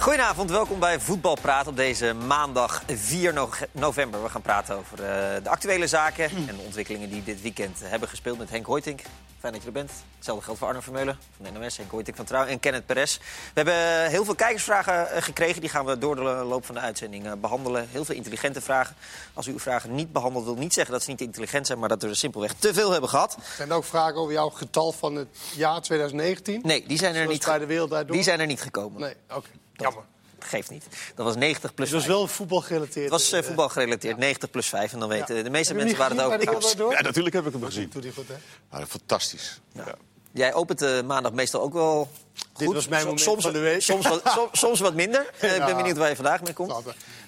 [0.00, 4.22] Goedenavond, welkom bij Voetbalpraat op deze maandag 4 no- november.
[4.22, 8.08] We gaan praten over eh, de actuele zaken en de ontwikkelingen die dit weekend hebben
[8.08, 9.00] gespeeld met Henk Hoytink.
[9.40, 9.90] Fijn dat je er bent.
[10.16, 13.16] Hetzelfde geldt voor Arno Vermeulen van de NOS, Henk Hoytink van Trouw en Kenneth Perez.
[13.18, 15.60] We hebben heel veel kijkersvragen eh, gekregen.
[15.60, 17.88] Die gaan we door de loop van de uitzending eh, behandelen.
[17.90, 18.96] Heel veel intelligente vragen.
[19.34, 21.78] Als u uw vragen niet behandelt, wil niet zeggen dat ze niet intelligent zijn...
[21.78, 23.36] maar dat we er simpelweg te veel hebben gehad.
[23.56, 26.60] Zijn er ook vragen over jouw getal van het jaar 2019?
[26.64, 28.06] Nee, die zijn er, Zoals niet, bij de wereld Door?
[28.06, 29.00] die zijn er niet gekomen.
[29.00, 29.48] Nee, oké.
[29.72, 30.02] Jammer.
[30.44, 30.86] Geeft niet.
[31.14, 32.16] Dat was 90 plus Het was 5.
[32.16, 33.04] wel voetbal gerelateerd.
[33.10, 34.92] Het was eh, voetbal gerelateerd, 90 plus 5.
[34.92, 35.42] En dan weten Ja.
[35.42, 37.92] de meeste mensen waar het Draait Ja, natuurlijk heb ik hem gezien.
[38.00, 38.78] Hij goed, hè?
[38.78, 39.60] Ja, fantastisch.
[39.72, 39.94] Ja.
[40.32, 42.58] Jij opent de maandag meestal ook wel goed.
[42.58, 43.82] Dit was mijn moment soms, van de week.
[43.82, 45.20] Soms wat, soms, soms wat minder.
[45.40, 46.74] Ik ben benieuwd waar je vandaag mee komt.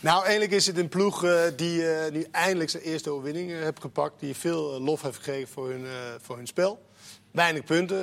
[0.01, 3.81] Nou, eigenlijk is het een ploeg eh, die eh, nu eindelijk zijn eerste overwinning heeft
[3.81, 4.21] gepakt.
[4.21, 5.91] Die veel lof heeft gekregen voor hun, eh,
[6.21, 6.83] voor hun spel.
[7.31, 7.99] Weinig punten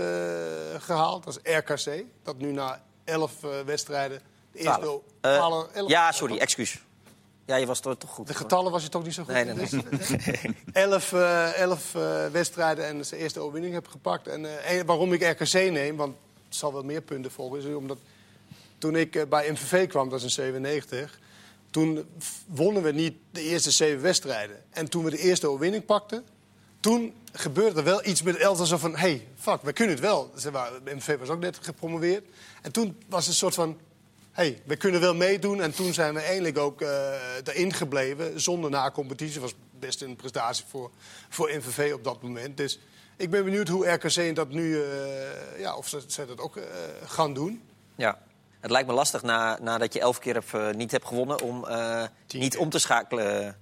[0.74, 1.24] eh, gehaald.
[1.24, 2.04] Dat is RKC.
[2.24, 4.21] Dat nu na 11 eh, wedstrijden
[4.52, 5.02] de eerste...
[5.22, 6.82] Eh, ja, sorry, excuus.
[7.46, 8.28] Ja, je was toch toch goed.
[8.28, 9.72] De getallen was je toch niet zo goed Nee, nee, dus?
[10.74, 14.27] elf eh, elf eh, wedstrijden en zijn eerste overwinning heb gepakt.
[14.27, 14.48] En
[14.86, 16.16] waarom ik RKC neem, want
[16.48, 17.60] het zal wel meer punten volgen...
[17.60, 17.98] is omdat
[18.77, 21.20] toen ik bij MVV kwam, dat is in 97...
[21.70, 22.05] toen
[22.46, 24.64] wonnen we niet de eerste zeven wedstrijden.
[24.70, 26.26] En toen we de eerste overwinning pakten...
[26.80, 28.92] toen gebeurde er wel iets met zo van...
[28.92, 30.32] hé, hey, fuck, we kunnen het wel.
[30.38, 32.26] Ze waren, MVV was ook net gepromoveerd.
[32.62, 33.77] En toen was het een soort van
[34.40, 35.62] hey, we kunnen wel meedoen.
[35.62, 38.41] En toen zijn we eindelijk ook eh erin gebleven.
[38.41, 39.41] Zonder na competitie.
[39.41, 40.91] was best een prestatie voor,
[41.29, 42.57] voor MVV op dat moment.
[42.57, 42.79] Dus
[43.18, 44.84] ik ben benieuwd hoe RKC dat nu...
[44.84, 46.63] eh, ja, of ze, ze dat ook eh,
[47.05, 47.62] gaan doen.
[47.96, 48.21] Ja.
[48.59, 50.43] Het lijkt me lastig na, nadat je elf keer
[50.76, 51.41] niet hebt gewonnen...
[51.41, 51.65] om
[52.27, 52.59] niet keer.
[52.59, 53.57] om te schakelen.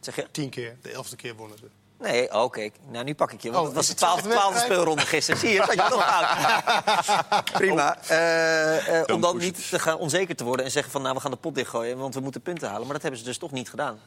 [0.00, 0.26] Zeg je?
[0.30, 0.76] Tien keer.
[0.82, 1.64] De elfde keer wonnen ze.
[1.98, 2.70] Nee, oh, oké.
[2.90, 3.50] Nou, nu pak ik je.
[3.50, 5.40] Want Oh, het was de twaalfde, speelronde gisteren.
[5.40, 7.52] Zie je, dat je toch fout.
[7.60, 7.98] Prima.
[8.02, 11.02] Eh, eh, om dan niet te gaan onzeker te worden en zeggen van...
[11.02, 12.82] nou, we gaan de pot dichtgooien, want we moeten punten halen.
[12.82, 13.98] Maar dat hebben ze dus toch niet gedaan.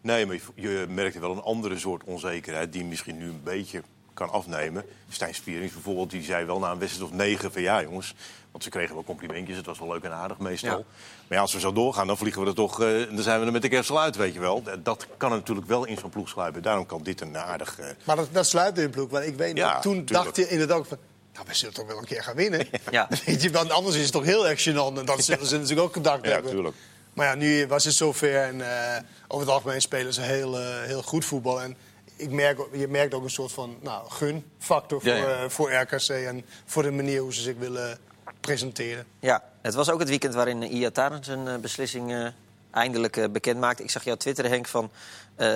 [0.00, 2.72] Nee, maar je, je merkte wel een andere soort onzekerheid...
[2.72, 3.82] die misschien nu een beetje
[4.14, 4.84] kan afnemen.
[5.08, 7.52] Stijn Spierings bijvoorbeeld, die zei wel na een wedstrijd of negen...
[7.52, 8.14] van ja, jongens,
[8.56, 9.56] want ze kregen wel complimentjes.
[9.56, 10.70] Het was wel leuk en aardig meestal.
[10.78, 10.84] Ja.
[11.28, 12.80] Maar ja, als we zo doorgaan, dan vliegen we er toch...
[12.82, 14.62] eh, dan zijn we er met de kerstel uit, weet je wel.
[14.62, 16.62] Dat- Dat kan natuurlijk wel in zo'n ploeg sluipen.
[16.62, 17.78] Daarom kan dit een aardig...
[17.78, 19.10] eh, Maar dat, dat sluit in de ploeg.
[19.10, 20.24] Want ik weet Ja, nog, toen tuurlijk.
[20.24, 20.98] dacht je inderdaad van...
[21.32, 22.66] Nou, we zullen toch wel een keer gaan winnen.
[22.90, 23.08] Ja.
[23.26, 24.98] Weet je, want anders is het toch heel erg gênant.
[24.98, 26.50] En dat zullen ze natuurlijk ook gedacht Ja, hebben.
[26.50, 26.76] tuurlijk.
[27.12, 28.36] Maar ja, nu was het zover.
[28.42, 31.60] En eh, over het algemeen spelen ze heel, eh, heel goed voetbal.
[31.62, 31.76] En
[32.16, 35.42] ik merk, je merkt ook een soort van nou, gunfactor voor, Ja, ja.
[35.42, 36.08] eh, voor RKC.
[36.08, 37.98] En voor de manier hoe ze zich willen
[38.46, 39.06] presenteren.
[39.20, 42.26] Ja, het was ook het weekend waarin Iataren zijn eh, beslissing eh,
[42.70, 43.82] eindelijk eh, bekend maakte.
[43.82, 44.90] Ik zag jou twitteren, Henk, van...
[45.34, 45.46] eh,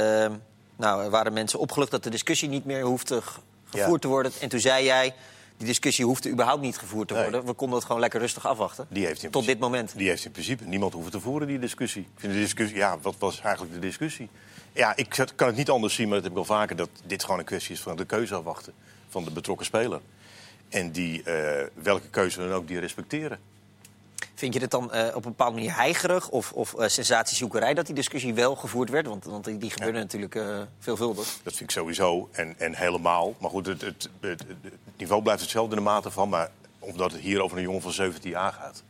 [0.76, 3.98] nou, er waren mensen opgelucht dat de discussie niet meer hoefde ge- gevoerd Ja.
[3.98, 4.32] te worden.
[4.40, 5.14] En toen zei jij,
[5.56, 7.22] die discussie hoefde überhaupt niet gevoerd te Nee.
[7.22, 7.44] worden.
[7.44, 8.86] We konden het gewoon lekker rustig afwachten.
[8.88, 9.96] Die heeft in Tot dit principe- moment.
[9.98, 12.02] Die heeft in principe niemand hoeven te voeren, die discussie.
[12.02, 14.28] Ik vind de discussie, ja, wat was eigenlijk de discussie?
[14.72, 16.76] Ja, ik kan het niet anders zien, maar dat heb ik al vaker...
[16.76, 18.72] dat dit gewoon een kwestie is van de keuze afwachten
[19.08, 20.00] van de betrokken speler.
[20.70, 23.38] En die, eh, welke keuze dan ook, die respecteren.
[24.40, 27.74] Vind je het dan eh, op een bepaalde manier heigerig of, of eh, sensatiezoekerij...
[27.74, 29.06] dat die discussie wel gevoerd werd?
[29.06, 31.24] Want, want die, die gebeurde natuurlijk eh, veelvuldig.
[31.42, 33.34] Dat vind ik sowieso en, en helemaal.
[33.38, 36.28] Maar goed, het, het, het, het niveau blijft hetzelfde in de mate van...
[36.28, 38.82] maar omdat het hier over een jongen van 17 jaar gaat.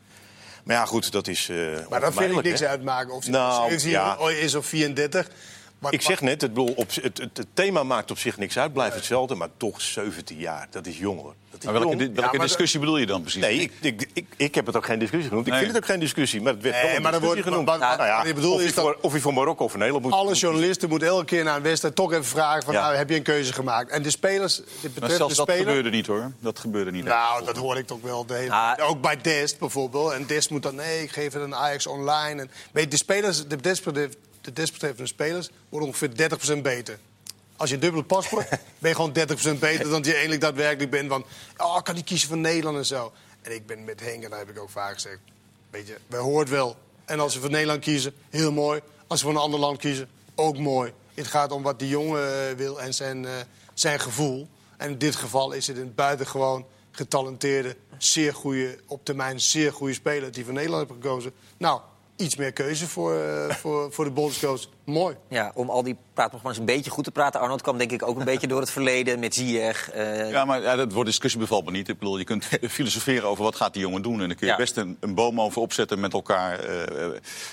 [0.64, 1.56] Maar ja, goed, dat is eh
[1.88, 2.68] Maar dan vind ik niks hè?
[2.68, 4.18] uitmaken of hij Nou, 17 ja.
[4.18, 5.28] is of 34.
[5.80, 8.58] Maar, Ik zeg net, het, bedoel, op, het, het, het thema maakt op zich niks
[8.58, 9.34] uit, blijft hetzelfde.
[9.34, 11.34] Maar toch 17 jaar, dat is jong hoor.
[11.50, 13.40] Dat is Maar welke, maar discussie bedoel je dan precies?
[13.40, 15.46] Nee, ik, ik, ik, ik heb het ook geen discussie genoemd.
[15.46, 17.66] Ik vind het ook geen discussie, maar het werd Nee, maar discussie wordt- genoemd.
[17.66, 19.76] nou ja, wat ik bedoel of, is je dat- voor, of je voor Marokko of
[19.76, 20.12] Nederland moet...
[20.12, 22.74] alle journalisten moeten elke keer na een wedstrijd toch even vragen van...
[22.74, 22.80] Ja.
[22.80, 23.90] Nou, heb je een keuze gemaakt?
[23.90, 25.66] En de spelers, dit Maar betreft zelfs de dat speler...
[25.66, 26.32] gebeurde niet hoor.
[26.40, 27.04] Dat gebeurde niet.
[27.04, 28.26] Nou, dat hoor ik toch wel.
[28.26, 28.52] De hele...
[28.52, 28.88] Ah.
[28.88, 30.12] Ook bij Dest bijvoorbeeld.
[30.12, 32.40] En Dest moet dan, nee, ik geef het aan Ajax online.
[32.40, 33.56] En, weet je, de spelers, de
[34.40, 36.98] de desbetreffende spelers worden ongeveer 30% beter.
[37.56, 39.16] Als je een dubbele paspoort, ben je gewoon
[39.56, 41.08] 30% beter dan je eigenlijk daadwerkelijk bent.
[41.08, 41.24] Van,
[41.56, 43.12] oh, kan niet kiezen voor Nederland en zo.
[43.42, 45.18] En ik ben met Henk, en dat heb ik ook vaak gezegd.
[45.70, 46.76] Weet je, wij hoort wel.
[47.04, 48.80] En als ze voor Nederland kiezen, heel mooi.
[49.06, 50.92] Als ze voor een ander land kiezen, ook mooi.
[51.14, 53.32] Het gaat om wat die jongen eh, wil en zijn, eh,
[53.74, 54.48] zijn gevoel.
[54.76, 59.94] En in dit geval is het een buitengewoon getalenteerde, zeer goede, op termijn zeer goede
[59.94, 61.32] speler die voor Nederland heeft gekozen.
[61.56, 61.80] Nou,
[62.20, 65.16] iets meer keuze voor, eh, voor, voor de bondscoach mooi.
[65.28, 67.40] Ja, om al die praatprogramma's een beetje goed te praten.
[67.40, 69.90] Arnold kwam denk ik ook een beetje door het verleden met Ziyech.
[69.90, 71.88] eh, Ja, maar ja, dat wordt discussie bevalt me niet.
[71.88, 74.20] Ik bedoel, je kunt filosoferen over wat gaat die jongen doen.
[74.20, 74.56] En dan kun je Ja.
[74.58, 76.58] best een, een boom over opzetten met elkaar.
[76.58, 77.12] eh, eh,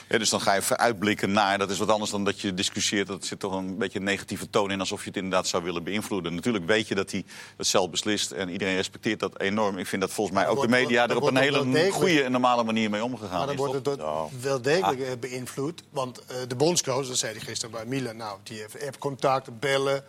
[0.10, 1.58] ja, dus dan ga je uitblikken naar.
[1.58, 3.08] Dat is wat anders dan dat je discussieert.
[3.08, 4.80] Dat zit toch een beetje een negatieve toon in.
[4.80, 6.36] Alsof je het inderdaad zou willen beïnvloeden.
[6.36, 7.24] Natuurlijk weet je dat hij
[7.58, 8.32] het zelf beslist.
[8.32, 9.78] En iedereen respecteert dat enorm.
[9.78, 12.64] Ik vind dat volgens mij ook de media er op een hele goede en normale
[12.64, 13.38] manier mee omgegaan.
[13.38, 15.84] Maar dan is, wordt het wel degelijk beïnvloed.
[15.90, 18.18] Want eh, de bondscoach, dat zei gisteren bij Milan...
[18.18, 20.04] nou, die heeft appcontact, bellen.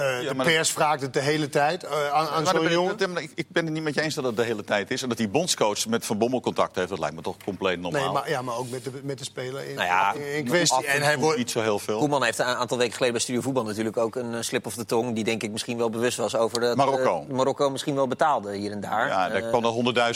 [0.00, 2.70] Eh, de maar dat- pers vraagt het de hele tijd eh, aan, aan zo'n ik-
[2.70, 2.96] jongen.
[2.98, 5.02] dat- ik, ik ben het niet met je eens dat het de hele tijd is.
[5.02, 8.02] En dat die bondscoach met Van Bommel contact heeft, dat lijkt me toch compleet normaal.
[8.02, 10.44] Nee, maar, ja, maar ook met de, met de speler in, Nou ja, in, in
[10.44, 10.86] kwestie.
[10.86, 11.98] En hij wordt, niet zo heel veel.
[11.98, 14.74] Koeman heeft een aantal weken geleden bij Studio Voetbal natuurlijk ook een eh, slip of
[14.74, 15.14] de tong.
[15.14, 17.24] Die denk ik misschien wel bewust was over dat Marokko.
[17.28, 19.06] eh, Marokko misschien wel betaalde hier en daar.
[19.08, 19.70] Ja, daar kwam er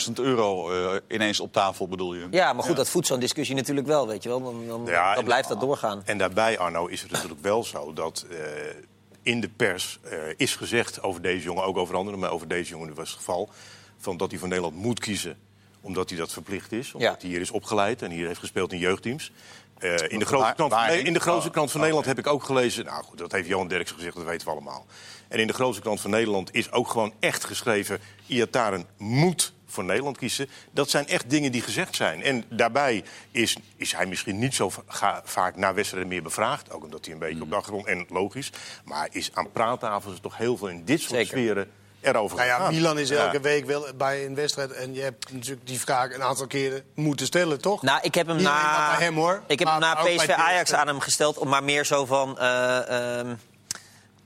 [0.07, 2.27] 100.000 euro eh, ineens op tafel, bedoel je?
[2.31, 4.43] ja, maar goed, dat voedt zo'n discussie natuurlijk wel, weet je wel.
[4.43, 6.01] Dan, dan, Ja, dan en- blijft dat doorgaan.
[6.05, 8.37] En daarbij, Arno, is het natuurlijk wel zo dat eh,
[9.25, 12.69] in de pers eh, is gezegd over deze jongen, ook over anderen, maar over deze
[12.69, 13.49] jongen was het geval,
[13.97, 15.37] van dat hij voor Nederland moet kiezen
[15.85, 16.93] omdat hij dat verplicht is.
[16.93, 17.17] Omdat Ja.
[17.19, 19.31] hij hier is opgeleid en hier heeft gespeeld in jeugdteams.
[19.77, 21.79] Eh, in, de grootste krant, van, in de grootste krant van.
[21.79, 22.85] Nederland heb ik ook gelezen...
[22.85, 24.85] Nou goed, dat heeft Johan Derks gezegd, dat weten we allemaal.
[25.27, 27.99] En in de grootste krant van Nederland is ook gewoon echt geschreven...
[28.27, 30.49] Iataren moet voor Nederland kiezen.
[30.71, 32.23] Dat zijn echt dingen die gezegd zijn.
[32.23, 36.71] En daarbij is, is hij misschien niet zo ga- vaak na wedstrijden meer bevraagd.
[36.71, 38.49] Ook omdat hij een beetje op de achtergrond, en logisch.
[38.85, 41.27] Maar is aan praattafels toch heel veel in dit soort Zeker.
[41.27, 42.73] sferen erover nou ja, gegaan.
[42.73, 43.41] Milan is elke Ja.
[43.41, 44.71] week wel bij een wedstrijd.
[44.71, 47.81] En je hebt natuurlijk die vraag een aantal keren moeten stellen, toch?
[47.81, 49.41] Nou, ik heb hem Niet na, hem, hoor.
[49.47, 50.29] Ik heb hem na PSV.
[50.29, 52.39] Ajax aan hem gesteld, maar meer zo van.
[52.39, 53.35] eh, ehm,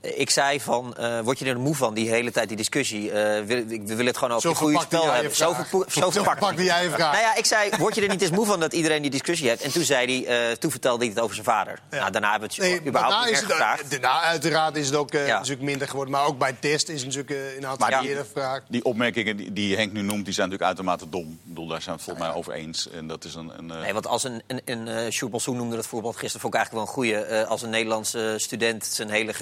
[0.00, 3.10] ik zei van, eh, word je er moe van, die hele tijd die discussie?
[3.12, 5.34] Eh, wil- we willen het gewoon over het goede spel hebben.
[5.36, 5.68] Zo, vraag.
[5.68, 6.38] verpo- zo verpakt.
[6.38, 7.12] verpakte jij vraag.
[7.12, 9.48] Nou ja, ik zei, word je er niet eens moe van dat iedereen die discussie
[9.48, 9.62] heeft?
[9.62, 11.78] En toen, zei hij, eh, toen vertelde hij het over zijn vader.
[11.90, 13.90] Nou, daarna hebben we het Nee, überhaupt niet gevraagd.
[13.90, 15.34] daarna uiteraard is het ook eh, Ja.
[15.36, 16.12] natuurlijk minder geworden.
[16.14, 18.62] Maar ook bij test is het natuurlijk eh, een aantal Maar die- keren gevraagd.
[18.68, 21.30] Die opmerkingen die, die Henk nu noemt, die zijn natuurlijk uitermate dom.
[21.30, 22.90] Ik bedoel, daar zijn we het volgens mij over eens.
[22.90, 23.52] En dat is een...
[23.58, 26.40] een eh, Nee, want als een, een, een uh, Sjoerd Balsoen noemde dat voorbeeld gisteren,
[26.40, 27.24] vond ik eigenlijk wel een goede.
[27.40, 29.34] eh, als een Nederlandse student zijn hele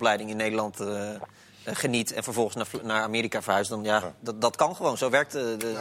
[0.00, 4.40] geneeskundeopleiding in Nederland eh, eh, geniet en vervolgens naar, naar Amerika verhuist, dan ja, Dat,
[4.40, 4.98] dat kan gewoon.
[4.98, 5.74] Zo werkt de, de, Eh,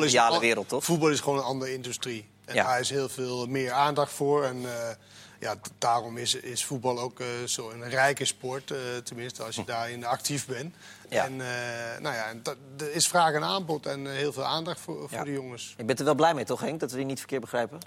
[0.00, 0.84] de is, al- wereld, toch?
[0.84, 2.28] voetbal is gewoon een andere industrie.
[2.44, 2.64] En Ja.
[2.64, 4.44] daar is heel veel meer aandacht voor.
[4.44, 4.62] En
[5.40, 8.72] ja, daarom is, is voetbal ook eh, zo een rijke sport.
[9.04, 10.74] tenminste, als je daarin actief bent.
[11.08, 11.24] Ja.
[11.24, 11.36] En
[12.02, 12.42] nou ja, en
[12.78, 15.24] er is vraag en aanbod en heel veel aandacht voor, voor Ja.
[15.24, 15.74] de jongens.
[15.76, 16.80] Je bent er wel blij mee, toch, Henk?
[16.80, 17.78] Dat we die niet verkeerd begrijpen?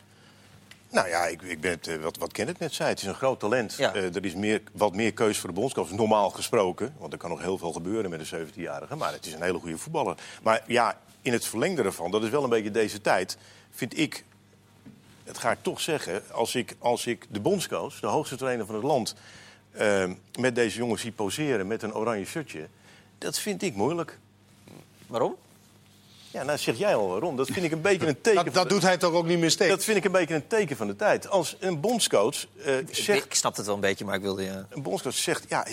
[0.93, 2.89] Nou ja, ik, ik ben het, eh, wat, wat Kenneth net zei.
[2.89, 3.75] Het is een groot talent.
[3.75, 3.93] Ja.
[3.93, 6.95] Eh, er is meer, wat meer keus voor de bondscoach, normaal gesproken.
[6.97, 8.95] Want er kan nog heel veel gebeuren met een 17-jarige.
[8.95, 10.17] Maar het is een hele goede voetballer.
[10.43, 13.37] Maar ja, in het verlengde ervan, dat is wel een beetje deze tijd...
[13.71, 14.23] vind ik,
[15.23, 16.23] dat ga ik toch zeggen...
[16.31, 19.15] als ik, als ik de bondscoach, de hoogste trainer van het land...
[19.71, 22.67] eh, met deze jongens zie poseren met een oranje shirtje...
[23.17, 24.19] dat vind ik moeilijk.
[25.07, 25.35] Waarom?
[26.33, 27.35] Ja, nou zeg jij al waarom.
[27.35, 28.35] Dat vind ik een beetje een teken...
[28.45, 29.69] Dat, van dat de- doet hij toch ook niet meer steeds?
[29.69, 31.29] dat vind ik een beetje een teken van de tijd.
[31.29, 33.25] Als een bondscoach eh, Ik, zegt...
[33.25, 34.65] ik snap het wel een beetje, maar ik wilde je...
[34.69, 35.65] Een bondscoach zegt, ja,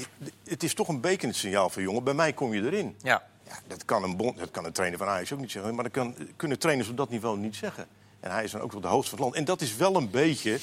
[0.44, 2.04] het is toch een beetje het signaal van jongen.
[2.04, 2.96] Bij mij kom je erin.
[3.02, 3.22] Ja.
[3.46, 5.74] Ja, dat, kan een bond, dat kan een trainer van Ajax ook niet zeggen.
[5.74, 7.86] Maar dat kan, kunnen trainers op dat niveau niet zeggen.
[8.20, 9.38] En hij is dan ook wel de hoogste van het land.
[9.38, 10.58] En dat is wel een beetje...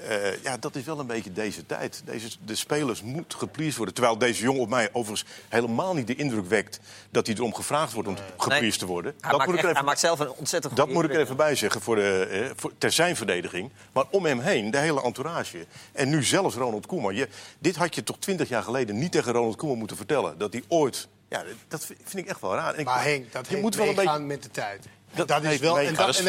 [0.00, 2.02] eh, ja, dat is wel een beetje deze tijd.
[2.04, 3.94] Deze, de spelers moeten gepleased worden.
[3.94, 6.80] Terwijl deze jongen op mij overigens helemaal niet de indruk wekt...
[7.10, 8.76] dat hij erom gevraagd wordt om gepleased Nee.
[8.78, 9.14] te worden.
[9.20, 11.04] Hij, dat maakt moet ik echt- er hij even, maakt zelf een ontzettend dat moet
[11.04, 13.70] ik er even bij zeggen voor de, eh, voor, ter zijn verdediging.
[13.92, 15.66] Maar om hem heen, de hele entourage.
[15.92, 17.14] En nu zelfs Ronald Koeman.
[17.14, 20.38] Je, dit had je toch twintig jaar geleden niet tegen Ronald Koeman moeten vertellen.
[20.38, 21.08] Dat hij ooit...
[21.28, 22.72] Ja, dat vind ik echt wel raar.
[22.74, 24.26] En ik- Maar Henk, dat je heeft moet wel een meegaan beetje...
[24.26, 24.86] met de tijd.
[25.14, 26.24] Dat Dat, is wel, en dat, is- is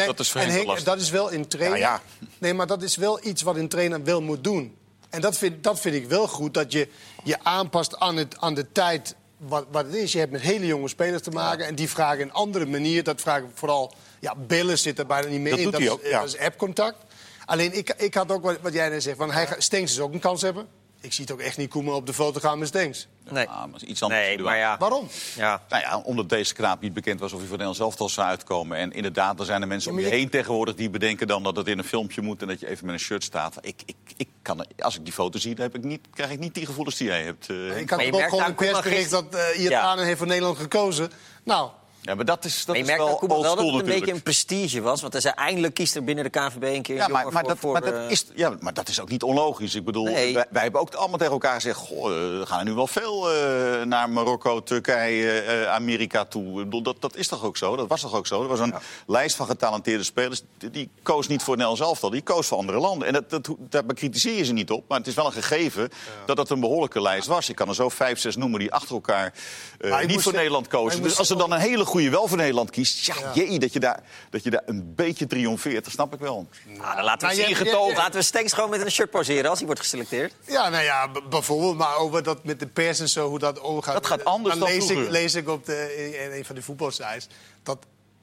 [1.00, 1.78] is wel in trainen.
[1.78, 2.26] Ja, ja.
[2.38, 4.76] Nee, maar dat is wel iets wat een trainer wel moet doen.
[5.10, 6.88] En dat vind, dat vind ik wel goed, dat je
[7.24, 10.12] je aanpast aan, het, aan de tijd wat, wat het is.
[10.12, 13.02] Je hebt met hele jonge spelers te maken en die vragen een andere manier.
[13.02, 15.64] Dat vragen vooral, ja, bellen zit er bijna niet meer Dat in.
[15.64, 16.20] doet dat, hij is, ook, ja.
[16.20, 16.96] dat is appcontact.
[17.44, 20.00] Alleen ik, ik had ook wat, wat jij net zegt, van hij gaat Stenks dus
[20.00, 20.66] ook een kans hebben.
[21.00, 23.08] Ik zie het ook echt niet Koeman op de foto gaan met Stenks.
[23.30, 24.76] Nee, ah, maar iets anders nee maar ja.
[24.78, 25.08] Waarom?
[25.36, 25.62] ja.
[25.68, 28.76] Nou ja, omdat deze knaap niet bekend was of hij voor Nederland zelf zou uitkomen.
[28.78, 31.42] En inderdaad, er zijn er mensen Ja, om je je- heen tegenwoordig die bedenken dan
[31.42, 33.56] dat het in een filmpje moet en dat je even met een shirt staat.
[33.60, 36.38] Ik, ik, ik kan, als ik die foto zie, dan heb ik niet, krijg ik
[36.38, 37.48] niet die gevoelens die jij hebt.
[37.50, 37.56] eh.
[37.80, 40.58] Ik had Maar je ook merkt gewoon een persbericht dat uh, Iataren heeft voor Nederland
[40.58, 41.10] gekozen.
[41.44, 41.70] Nou,
[42.04, 44.12] Ja, maar dat is, dat Maar je is merkt wel wel dat het een beetje
[44.12, 45.00] een prestige was.
[45.00, 47.48] Want hij zei, eindelijk kiest er binnen de KNVB een keer Ja, maar, maar, voor...
[47.48, 49.74] dat, voor, maar, dat eh, is, ja, maar dat is ook niet onlogisch.
[49.74, 50.34] Ik bedoel, Nee.
[50.34, 51.78] wij, wij hebben ook allemaal tegen elkaar gezegd...
[51.78, 56.58] Goh, eh, we gaan er nu wel veel eh, naar Marokko, Turkije, eh, Amerika toe.
[56.58, 57.76] Ik bedoel, dat, dat is toch ook zo?
[57.76, 58.42] Dat was toch ook zo?
[58.42, 58.74] Er was een
[59.06, 60.42] lijst van getalenteerde spelers.
[60.70, 63.06] Die, koos niet voor Nederlands elftal, die koos voor andere landen.
[63.08, 64.84] En dat, dat, daar bekritiseer je ze niet op.
[64.88, 65.90] Maar het is wel een gegeven
[66.26, 67.46] dat dat een behoorlijke lijst was.
[67.46, 69.32] Je kan er zo vijf, zes noemen die achter elkaar
[69.80, 71.02] eh, niet voor zeggen- Nederland kozen.
[71.02, 73.06] Dus als er dan een hele goede wel voor Nederland kiest...
[73.06, 73.30] Ja, Ja.
[73.34, 76.48] jee, dat je, daar, dat je daar een beetje triomfeert, dat snap ik wel.
[76.80, 79.66] Ah, dan laten we je- Laten we Stenks gewoon met een shirt poseren als hij
[79.66, 80.32] wordt geselecteerd.
[80.46, 83.94] Ja, nou ja, bijvoorbeeld, maar over dat met de pers en zo, hoe dat omgaat.
[83.94, 86.62] Dat gaat anders dan dan lees ik, lees ik op de, in een van de
[86.62, 87.28] voetbalsites
[87.62, 87.78] dat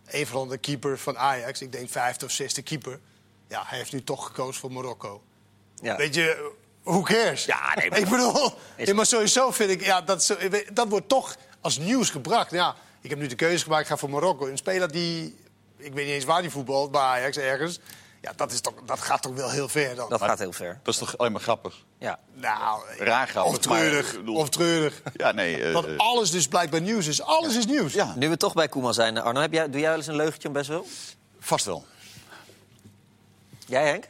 [0.08, 3.00] een van de keeper van Ajax, ik denk vijfde of zesde keeper,
[3.48, 5.22] ja, hij heeft nu toch gekozen voor Marokko.
[5.82, 5.96] Ja.
[5.96, 6.52] Weet je,
[6.84, 7.46] who cares?
[7.46, 10.38] Ja, nee, maar- ik bedoel, Is- ja, maar sowieso vind ik, ja, dat, zo-
[10.74, 12.52] dat wordt toch als nieuws gebracht.
[12.52, 14.48] Ja, ik heb nu de keuze gemaakt, ik ga voor Marokko.
[14.48, 15.26] Een speler die,
[15.78, 17.80] ik weet niet eens waar die voetbalt, bij Ajax ergens.
[18.22, 20.10] Ja, dat, is toch, dat gaat toch wel heel ver dan.
[20.10, 20.80] Dat gaat heel ver.
[20.84, 21.86] Dat is toch alleen maar grappig?
[21.98, 22.20] Ja.
[22.34, 24.22] Nou, Raar grappig, Of treurig.
[24.24, 25.02] maar, Of treurig.
[25.14, 25.64] Ja, nee.
[25.64, 27.22] eh, Dat eh, alles dus blijkbaar nieuws is.
[27.22, 27.94] Alles is nieuws.
[27.94, 30.16] ja, Nu we toch bij Koeman zijn, Arno, heb jij, doe jij wel eens een
[30.16, 30.86] leugentje om best wel?
[31.40, 31.86] vast wel.
[33.66, 34.08] Jij, Henk?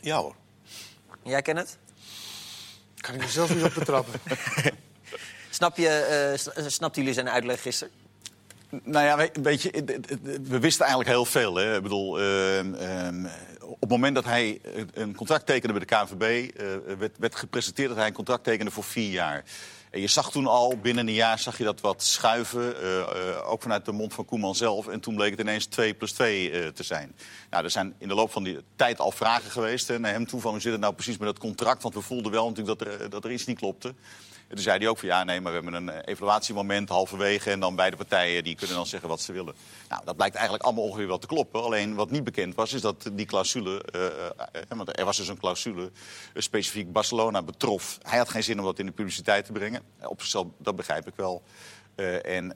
[0.00, 0.34] Ja hoor.
[1.22, 1.78] Jij kent het?
[2.96, 4.20] Kan ik mezelf niet op betrappen.
[5.62, 7.92] Snap je, eh, eh, snapten jullie zijn uitleg gisteren?
[8.82, 11.54] Nou ja, we- weet het- we wisten eigenlijk heel veel.
[11.54, 11.76] Hè.
[11.76, 13.26] Ik bedoel, ehm, ehm,
[13.60, 16.50] op het moment dat hij eh, een contract tekende bij de KNVB...
[16.56, 16.66] eh,
[16.98, 19.44] werd, werd gepresenteerd dat hij een contract tekende voor vier jaar.
[19.90, 22.76] En je zag toen al, binnen een jaar zag je dat wat schuiven.
[22.82, 24.88] eh, eh, ook vanuit de mond van Koeman zelf.
[24.88, 27.14] En toen bleek het ineens 2 plus 2 eh, te zijn.
[27.50, 30.26] Nou, er zijn in de loop van die tijd al vragen geweest hè, naar hem
[30.26, 30.40] toe...
[30.40, 31.82] van hoe zit het nou precies met dat contract?
[31.82, 33.94] Want we voelden wel natuurlijk dat er, eh, dat er iets niet klopte.
[34.52, 37.50] En toen zei hij ook van ja, nee, maar we hebben een eh, evaluatiemoment halverwege...
[37.50, 39.54] en dan beide partijen die kunnen dan zeggen wat ze willen.
[39.88, 41.62] Nou, dat blijkt eigenlijk allemaal ongeveer wel te kloppen.
[41.62, 43.82] Alleen wat niet bekend was, is dat die clausule...
[43.84, 44.32] eh, eh,
[44.68, 45.90] want er was dus een clausule
[46.34, 47.98] specifiek Barcelona betrof.
[48.02, 49.82] Hij had geen zin om dat in de publiciteit te brengen.
[50.02, 51.42] Op zichzelf, dat begrijp ik wel.
[52.22, 52.54] En...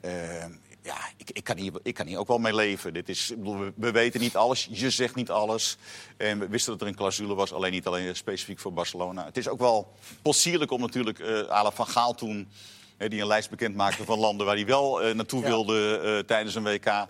[0.87, 2.93] ja, ik, ik, kan hier, ik kan hier ook wel mee leven.
[2.93, 5.77] Dit is, we, we weten niet alles, je zegt niet alles.
[6.17, 9.25] En we wisten dat er een clausule was, alleen niet alleen specifiek voor Barcelona.
[9.25, 9.91] Het is ook wel
[10.21, 12.49] possierlijk om natuurlijk, Ala van Gaal toen...
[12.97, 16.55] die een lijst bekend maakte van landen waar hij wel eh, naartoe wilde eh, tijdens
[16.55, 16.85] een WK.
[16.85, 17.05] eh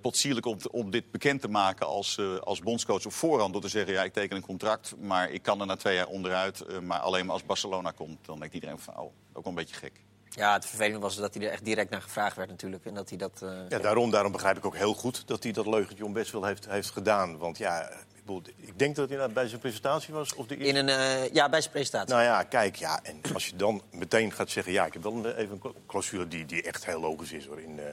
[0.00, 3.52] potsierlijk om, om dit bekend te maken als, als bondscoach op voorhand.
[3.52, 6.06] Door te zeggen, ja, ik teken een contract, maar ik kan er na twee jaar
[6.06, 6.80] onderuit.
[6.82, 9.76] maar alleen maar als Barcelona komt, dan denkt iedereen van, oh, ook wel een beetje
[9.76, 10.05] gek.
[10.36, 12.84] Ja, het vervelende was dat hij er echt direct naar gevraagd werd natuurlijk.
[12.84, 13.40] En dat hij dat...
[13.42, 16.32] eh, Ja, daarom, daarom begrijp ik ook heel goed dat hij dat leugentje om best
[16.32, 17.38] wel heeft, heeft gedaan.
[17.38, 20.34] Want ja, ik, bedoel, ik denk dat het inderdaad bij zijn presentatie was.
[20.34, 20.68] Of de eerste...
[20.68, 22.08] in een, eh, ja, bij zijn presentatie.
[22.14, 24.72] Nou ja, kijk, ja, en als je dan meteen gaat zeggen...
[24.72, 27.46] ja, ik heb wel een, even een clausule die, die echt heel logisch is.
[27.46, 27.60] Hoor.
[27.60, 27.84] In, eh,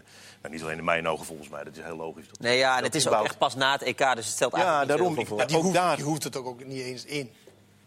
[0.42, 2.28] nou, niet alleen in mijn ogen volgens mij, dat is heel logisch.
[2.28, 4.52] Dat, nee, ja, en het is ook echt pas na het EK, dus het stelt
[4.52, 5.48] Ja, eigenlijk daarom, niet ik- zoveel voor.
[5.48, 7.32] Die hoeft, daar- hoeft het ook, ook niet eens in.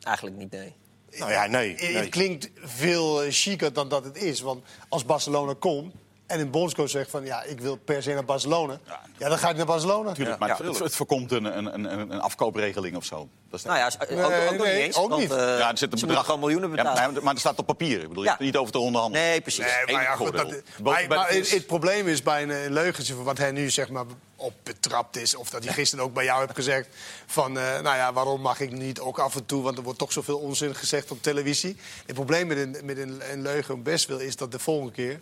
[0.03, 0.75] Eigenlijk niet, nee.
[1.19, 1.71] Nou ja, nee.
[1.75, 2.09] Het- nee.
[2.09, 4.41] Klinkt veel eh, chiquer dan dat het is.
[4.41, 5.95] Want als Barcelona komt
[6.27, 7.25] en een bondscoach zegt van...
[7.25, 8.79] ja, ik wil per se naar Barcelona.
[9.19, 10.13] Ja, dan ga ik naar Barcelona.
[10.13, 13.29] Tuurlijk, maar het, het voorkomt een, een, een, een afkoopregeling of zo.
[13.51, 14.97] Dat is Nou ja, ook, ook, nee, niet eens.
[14.97, 15.31] ook want, niet.
[15.31, 17.13] eh, ja, er zit een bedrag gewoon miljoenen Ja, betalen.
[17.13, 18.03] maar, maar er staat op papier.
[18.03, 19.27] Ik bedoel, je hebt er niet over te onderhandelen.
[19.27, 19.65] Nee, precies.
[19.65, 23.15] Nee, maar ja, goed, dat, maar, maar het, het probleem is bij een, een leugentje
[23.15, 24.05] van wat hij nu zeg maar,
[24.37, 25.35] op betrapt is...
[25.35, 26.89] of dat hij gisteren ook bij jou heeft gezegd
[27.27, 27.59] van...
[27.59, 29.63] eh, nou ja, waarom mag ik niet ook af en toe...
[29.63, 31.77] want er wordt toch zoveel onzin gezegd op televisie.
[32.07, 34.93] Het probleem met een, met een, een leugen om best wil is dat de volgende
[34.93, 35.21] keer...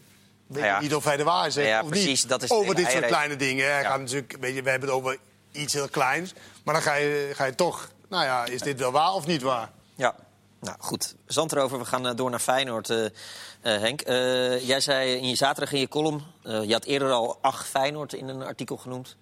[0.54, 0.80] Weet ja.
[0.80, 2.28] niet of hij de waarheid zegt Ja, of precies, niet.
[2.28, 3.73] dat is over dit soort kleine dingen.
[3.73, 3.88] Hij Ja.
[3.88, 5.18] gaat natuurlijk, weet je, we hebben het over
[5.52, 6.32] iets heel kleins.
[6.64, 7.88] Maar dan ga je, ga je toch...
[8.08, 9.70] Nou ja, is dit wel waar of niet waar?
[9.94, 10.14] Ja,
[10.61, 11.14] nou goed.
[11.26, 11.78] Zand erover.
[11.78, 13.11] We gaan eh, door naar Feyenoord, eh, eh,
[13.61, 14.00] Henk.
[14.00, 16.23] Eh, jij zei in je zaterdag in je column...
[16.42, 19.16] eh, je had eerder al acht Feyenoord in een artikel genoemd...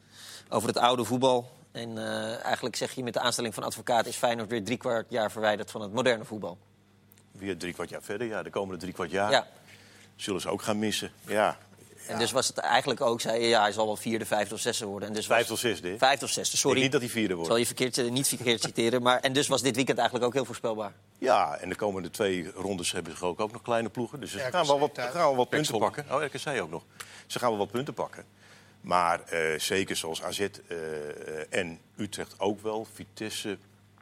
[0.49, 1.51] over het oude voetbal.
[1.73, 4.07] En eh, eigenlijk zeg je met de aanstelling van advocaat...
[4.07, 6.59] is Feyenoord weer drie kwart jaar verwijderd van het moderne voetbal.
[7.33, 9.47] Weer drie kwart jaar verder, ja, de komende drie kwart jaar Ja.
[10.23, 11.13] Zullen ze ook gaan missen.
[11.27, 11.59] Ja,
[12.07, 14.61] En dus was het eigenlijk ook, zei je, ja, hij zal wel vierde, vijfde of
[14.61, 15.09] zesde worden.
[15.09, 15.99] En dus vijfde of zesde.
[15.99, 16.81] Vijfde of zesde, Ik sorry.
[16.81, 17.49] denk niet dat hij vierde Ik wordt.
[17.51, 19.03] zal je verkeerd, eh, niet verkeerd citeren.
[19.03, 20.93] Maar, en dus was dit weekend eigenlijk ook heel voorspelbaar.
[21.19, 24.21] Ja, en de komende twee rondes hebben ze ook, ook nog kleine ploegen.
[24.21, 26.05] Dus ze RKC gaan wel wat, gaan wel wat punten pakken.
[26.11, 26.83] Oh, RKC ook nog.
[27.27, 28.25] Ze gaan wel wat punten pakken.
[28.81, 30.77] Maar eh, zeker zoals AZ eh,
[31.51, 32.87] en Utrecht ook wel.
[32.93, 33.59] Vitesse,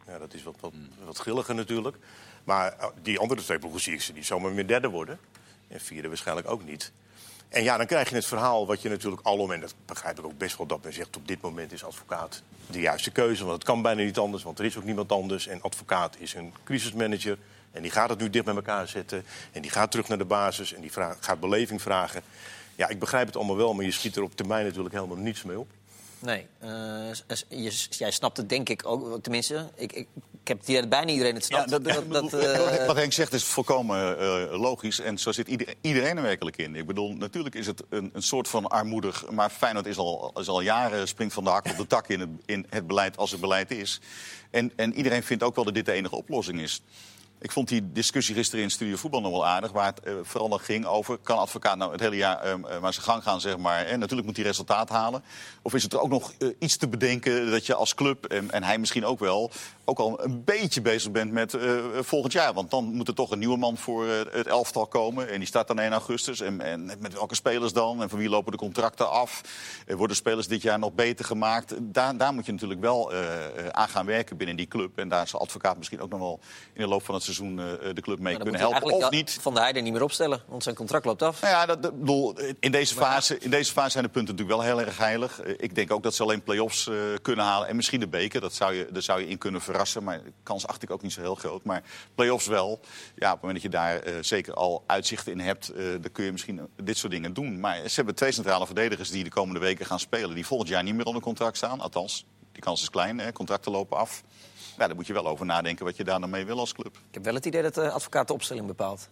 [0.06, 0.72] ja, dat is wat, wat,
[1.04, 1.96] wat grilliger natuurlijk.
[2.44, 5.18] Maar die andere twee ploegen zie ik ze niet zomaar meer derde worden.
[5.70, 6.92] En vierde waarschijnlijk ook niet.
[7.48, 9.52] En ja, dan krijg je het verhaal wat je natuurlijk alom...
[9.52, 11.16] en dat begrijp ik ook best wel dat men zegt...
[11.16, 13.44] op dit moment is advocaat de juiste keuze.
[13.44, 15.46] Want het kan bijna niet anders, want er is ook niemand anders.
[15.46, 17.38] En advocaat is een crisismanager.
[17.72, 19.24] En die gaat het nu dicht bij elkaar zetten.
[19.52, 22.22] En die gaat terug naar de basis en die vraagt, gaat beleving vragen.
[22.76, 25.42] Ja, ik begrijp het allemaal wel, maar je schiet er op termijn natuurlijk helemaal niets
[25.42, 25.68] mee op.
[26.20, 26.68] Nee, eh,
[27.48, 29.22] je, jij snapt het denk ik ook.
[29.22, 30.06] Tenminste, ik, ik,
[30.42, 31.70] ik heb het idee dat bijna iedereen het snapt.
[31.70, 35.00] dat, dat, dat, eh, Wat Henk zegt is volkomen eh, logisch.
[35.00, 36.74] En zo zit ieder- iedereen er werkelijk in.
[36.76, 39.30] Ik bedoel, natuurlijk is het een, een soort van armoedig.
[39.30, 42.20] Maar Feyenoord is al, is al jaren springt van de hak op de tak in
[42.20, 44.00] het, in het beleid als het beleid is.
[44.50, 46.82] En, en iedereen vindt ook wel dat dit de enige oplossing is.
[47.42, 49.72] Ik vond die discussie gisteren in Studio Voetbal nog wel aardig.
[49.72, 51.18] Waar het eh, vooral nog ging over...
[51.18, 53.84] kan advocaat nou het hele jaar eh, maar zijn gang gaan, zeg maar.
[53.86, 55.22] En natuurlijk moet hij resultaat halen.
[55.62, 58.24] Of is het er ook nog eh, iets te bedenken dat je als club...
[58.24, 59.50] En hij misschien ook wel...
[59.90, 62.52] ook al een beetje bezig bent met eh, volgend jaar.
[62.52, 65.28] Want dan moet er toch een nieuwe man voor eh, het elftal komen.
[65.28, 66.40] En die start dan 1 augustus.
[66.40, 68.02] En, en met welke spelers dan?
[68.02, 69.40] En van wie lopen de contracten af?
[69.86, 71.74] Eh, worden spelers dit jaar nog beter gemaakt?
[71.80, 73.12] Daar, daar moet je natuurlijk wel
[73.70, 74.98] aan gaan werken binnen die club.
[74.98, 76.40] En daar zal advocaat misschien ook nog wel
[76.72, 78.92] in de loop van het seizoen de club mee kunnen helpen.
[78.92, 79.38] Of niet.
[79.40, 81.40] Van de Heide niet meer opstellen, want zijn contract loopt af.
[81.40, 84.62] Nou ja, dat, dat- bedoel, in, deze fase, in deze fase zijn de punten natuurlijk
[84.62, 85.42] wel heel erg heilig.
[85.42, 86.90] Ik denk ook dat ze alleen play-offs
[87.22, 87.68] kunnen halen.
[87.68, 90.04] En misschien de beker, dat zou je, daar zou je in kunnen verrassen.
[90.04, 91.64] Maar de kans acht ik ook niet zo heel groot.
[91.64, 91.82] Maar
[92.14, 92.80] play-offs wel.
[93.14, 95.68] Ja, op het moment dat je daar eh, zeker al uitzichten in hebt...
[95.68, 97.60] eh, dan kun je misschien eh, dit soort dingen doen.
[97.60, 100.34] Maar ze hebben twee centrale verdedigers die de komende weken gaan spelen...
[100.34, 101.80] die volgend jaar niet meer onder contract staan.
[101.80, 104.22] Althans, die kans is klein, hè, contracten lopen af.
[104.78, 106.96] Ja, daar moet je wel over nadenken wat je daar dan mee wil als club.
[106.96, 109.08] Ik heb wel het idee dat de advocaat de opstelling bepaalt.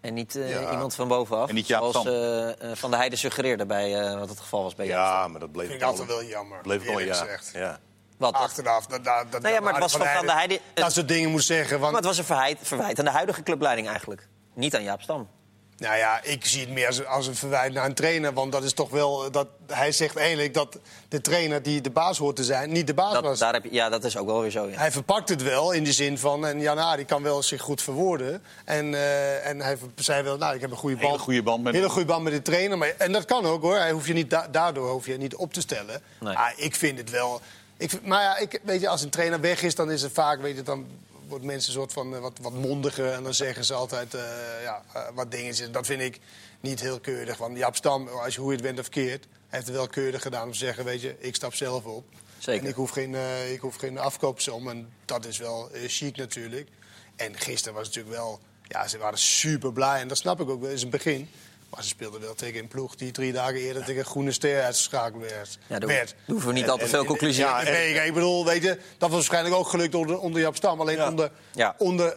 [0.00, 0.70] En niet eh, Ja.
[0.70, 1.48] iemand van bovenaf.
[1.48, 4.62] En niet Jaap zoals eh, eh, Van de Heide suggereerde bij eh, wat het geval
[4.62, 4.86] was bij.
[4.86, 6.60] Ja, maar dat bleef vind het ik altijd wel jammer.
[6.60, 7.26] Bleef wel, ja.
[7.52, 7.80] ja.
[8.20, 8.32] Wat?
[8.32, 8.86] dat- Achteraf.
[8.86, 11.30] Dat, dat, dat, Nou ja, maar het was van Van der Heijden- Dat soort dingen
[11.30, 11.78] moet zeggen.
[11.80, 14.28] Want, Maar het was een verwijt, verwijt aan de huidige clubleiding eigenlijk.
[14.54, 15.28] Niet aan Jaap Stam.
[15.76, 18.32] Nou ja, ik zie het meer als, als een verwijt naar een trainer.
[18.32, 19.30] Want dat is toch wel.
[19.30, 22.94] Dat, hij zegt eigenlijk dat de trainer die de baas hoort te zijn, niet de
[22.94, 23.38] baas Dat, was.
[23.38, 24.66] daar heb je, ja, dat is ook wel weer zo.
[24.68, 24.76] Ja.
[24.78, 26.46] Hij verpakt het wel in de zin van.
[26.46, 28.42] En Jan die kan wel zich goed verwoorden.
[28.64, 31.20] En, eh, en hij zei wel, nou, ik heb een goede Hele band.
[31.20, 32.78] goede band met- hele goede band met de trainer.
[32.78, 33.76] Maar, en dat kan ook hoor.
[33.76, 36.02] Hij hoef je niet, da- daardoor hoef je niet op te stellen.
[36.20, 36.34] Nee.
[36.34, 37.40] Maar ik vind het wel.
[37.80, 40.40] Ik, maar ja, ik, weet je, als een trainer weg is, dan is het vaak,
[40.40, 40.86] weet je, dan
[41.28, 43.12] wordt mensen een soort van eh, wat, wat mondiger.
[43.12, 44.22] En dan zeggen ze altijd eh,
[44.62, 45.72] ja, eh, wat dingen.
[45.72, 46.18] Dat vind ik
[46.60, 47.36] niet heel keurig.
[47.36, 50.22] Want Jaap Stam, als je hoe je het bent of verkeerd, heeft het wel keurig
[50.22, 52.04] gedaan om te zeggen, weet je, ik stap zelf op.
[52.38, 52.62] Zeker.
[52.62, 53.14] En ik hoef geen,
[53.52, 54.68] ik hoef geen afkoopsom.
[54.68, 56.68] En dat is wel chic natuurlijk.
[57.16, 58.40] En gisteren was het natuurlijk wel...
[58.62, 60.00] Ja, ze waren super blij.
[60.00, 61.28] En dat snap ik ook wel in het begin.
[61.70, 65.22] Maar ze speelden wel tegen een ploeg die drie dagen eerder tegen Groene Ster uitgeschakeld
[65.22, 65.58] werd.
[65.66, 66.14] Ja, daar werd.
[66.26, 67.64] hoeven we niet al te veel conclusies Ja, aan.
[67.64, 70.80] nee, ik bedoel, weet je, dat was waarschijnlijk ook gelukt onder, onder Jap Stam.
[70.80, 71.08] Alleen Ja.
[71.08, 71.74] onder, Ja.
[71.78, 72.16] onder,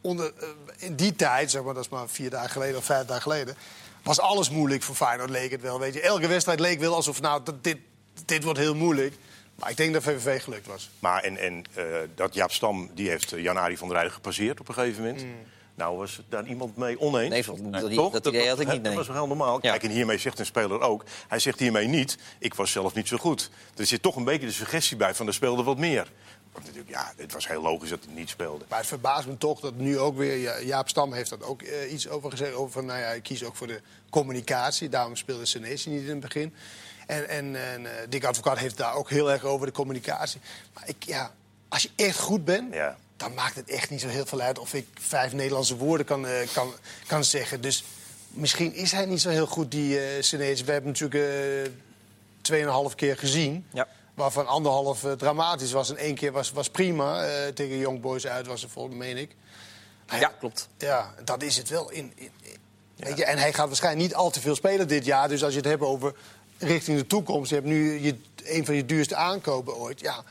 [0.00, 3.06] onder eh, in die tijd, zeg maar, dat is maar vier dagen geleden of vijf
[3.06, 3.56] dagen geleden...
[4.02, 5.78] was alles moeilijk voor Feyenoord, leek het wel.
[5.80, 6.00] Weet je.
[6.00, 7.76] Elke wedstrijd leek wel alsof, nou, dit,
[8.24, 9.14] dit wordt heel moeilijk.
[9.54, 10.90] Maar ik denk dat VVV gelukt was.
[10.98, 11.84] Maar en, en eh,
[12.14, 15.24] dat Jaap Stam, die heeft eh, Jan-Arie van der Rijden gepasseerd op een gegeven moment.
[15.74, 17.30] Nou, was daar iemand mee oneens?
[17.30, 18.12] Nee, dat- Toch?
[18.12, 18.94] dat idee had ik niet, Dat nee.
[18.94, 19.54] was wel heel normaal.
[19.54, 19.70] Ja.
[19.70, 21.04] Kijk, en hiermee zegt een speler ook.
[21.28, 23.50] Hij zegt hiermee niet, ik was zelf niet zo goed.
[23.76, 26.10] Er zit toch een beetje de suggestie bij van, er speelde wat meer.
[26.52, 28.64] Want natuurlijk, ja, het was heel logisch dat hij niet speelde.
[28.68, 30.36] Maar het verbaast me toch dat nu ook weer...
[30.36, 32.54] Ja, Jaap Stam heeft dat ook eh, iets over gezegd.
[32.54, 33.80] Over van, nou ja, ik kies ook voor de
[34.10, 34.88] communicatie.
[34.88, 36.54] Daarom speelde Senesi niet in het begin.
[37.06, 40.40] En, en, en eh, Dick Advocaat heeft daar ook heel erg over de communicatie.
[40.74, 41.32] Maar ik, ja,
[41.68, 42.74] als je echt goed bent...
[42.74, 42.96] Ja.
[43.22, 44.58] Dan maakt het echt niet zo heel veel uit...
[44.58, 46.72] of ik vijf Nederlandse woorden kan, eh, kan,
[47.06, 47.60] kan zeggen.
[47.60, 47.84] Dus
[48.28, 50.64] misschien is hij niet zo heel goed, die Senesi.
[50.64, 51.72] We hebben natuurlijk eh,
[52.40, 53.66] tweeënhalf keer gezien...
[53.72, 53.88] Ja.
[54.14, 57.26] Waarvan anderhalf dramatisch was en één keer was, was prima.
[57.54, 59.34] tegen Young Boys uit was het volgens meen ik.
[60.20, 60.68] Ja, klopt.
[60.78, 61.90] Ja, dat is het wel.
[61.90, 62.56] In, in, in-
[62.96, 65.28] weet je, en hij gaat waarschijnlijk niet al te veel spelen dit jaar.
[65.28, 66.14] Dus als je het hebt over
[66.58, 67.48] richting de toekomst...
[67.48, 70.00] je hebt nu je, een van je duurste aankopen ooit.
[70.00, 70.24] Ja,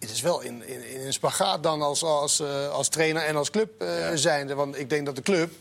[0.00, 3.36] het is wel in, in, in een spagaat dan als, als, eh, als trainer en
[3.36, 4.54] als club eh, zijnde.
[4.54, 5.52] Want ik denk dat de club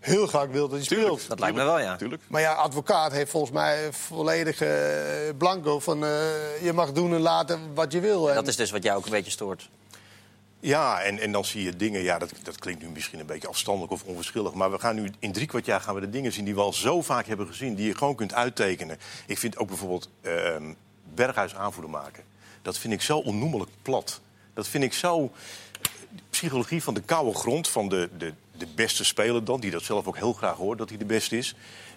[0.00, 1.28] heel graag wil dat hij speelt.
[1.28, 1.96] Dat lijkt me wel, ja.
[1.96, 2.22] Tuurlijk.
[2.26, 4.70] Maar ja, advocaat heeft volgens mij volledig eh,
[5.38, 6.04] blanco van...
[6.04, 6.10] eh,
[6.62, 8.28] je mag doen en laten wat je wil.
[8.28, 9.68] En- Dat is dus wat jou ook een beetje stoort.
[10.60, 13.48] Ja, en, en dan zie je dingen, ja, dat, dat klinkt nu misschien een beetje
[13.48, 14.52] afstandelijk of onverschillig.
[14.54, 16.60] Maar we gaan nu in drie kwart jaar gaan we de dingen zien die we
[16.60, 18.98] al zo vaak hebben gezien, die je gewoon kunt uittekenen.
[19.26, 20.72] Ik vind ook bijvoorbeeld ehm
[21.14, 22.22] Berghuis aanvoerder maken.
[22.64, 24.20] Dat vind ik zo onnoemelijk plat.
[24.54, 25.32] Dat vind ik zo.
[26.30, 30.06] Psychologie van de koude grond, van de, de, de beste speler dan, die dat zelf
[30.06, 31.54] ook heel graag hoort dat hij de beste is.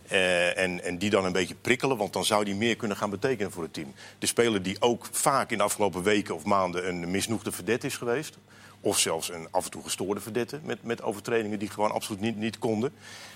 [0.08, 3.10] Eh, en, en die dan een beetje prikkelen, want dan zou die meer kunnen gaan
[3.10, 3.94] betekenen voor het team.
[4.20, 7.98] De speler die ook vaak in de afgelopen weken of maanden een misnoegde verdette is
[7.98, 8.38] geweest.
[8.82, 12.38] Of zelfs een af en toe gestoorde verdette met, met overtredingen die gewoon absoluut niet,
[12.38, 12.94] niet konden.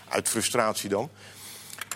[0.08, 1.10] Uit frustratie dan.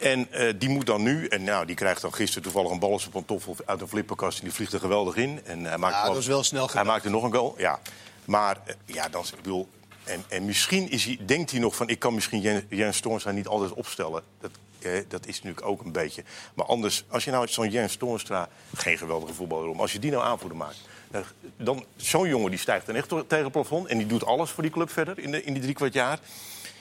[0.02, 3.02] En eh, die moet dan nu, en nou, die krijgt dan gisteren toevallig een bal
[3.16, 4.38] op uit een flipperkast.
[4.40, 5.40] En die vliegt er geweldig in.
[5.46, 6.86] En hij maakt Ja, dat is wel snel Hij gedaan.
[6.86, 7.80] maakt er nog een goal, ja.
[8.26, 9.68] Maar eh, ja, dan, ik bedoel,
[10.04, 11.90] en, en misschien is hij, denkt hij nog van...
[11.90, 14.24] ik kan misschien Jen- Jens Toornstra niet altijd opstellen.
[14.40, 16.24] Dat, hè, dat is natuurlijk ook een beetje.
[16.54, 20.12] Maar anders, als je nou zo'n Jens Toornstra, geen geweldige voetballer om, als je die
[20.12, 20.78] nou aanvoerder maakt.
[21.12, 21.24] dan-
[21.58, 23.88] Dan, zo'n jongen die stijgt dan echt tegen het plafond.
[23.88, 26.20] En die doet alles voor die club verder in, de, in die drie kwart jaar.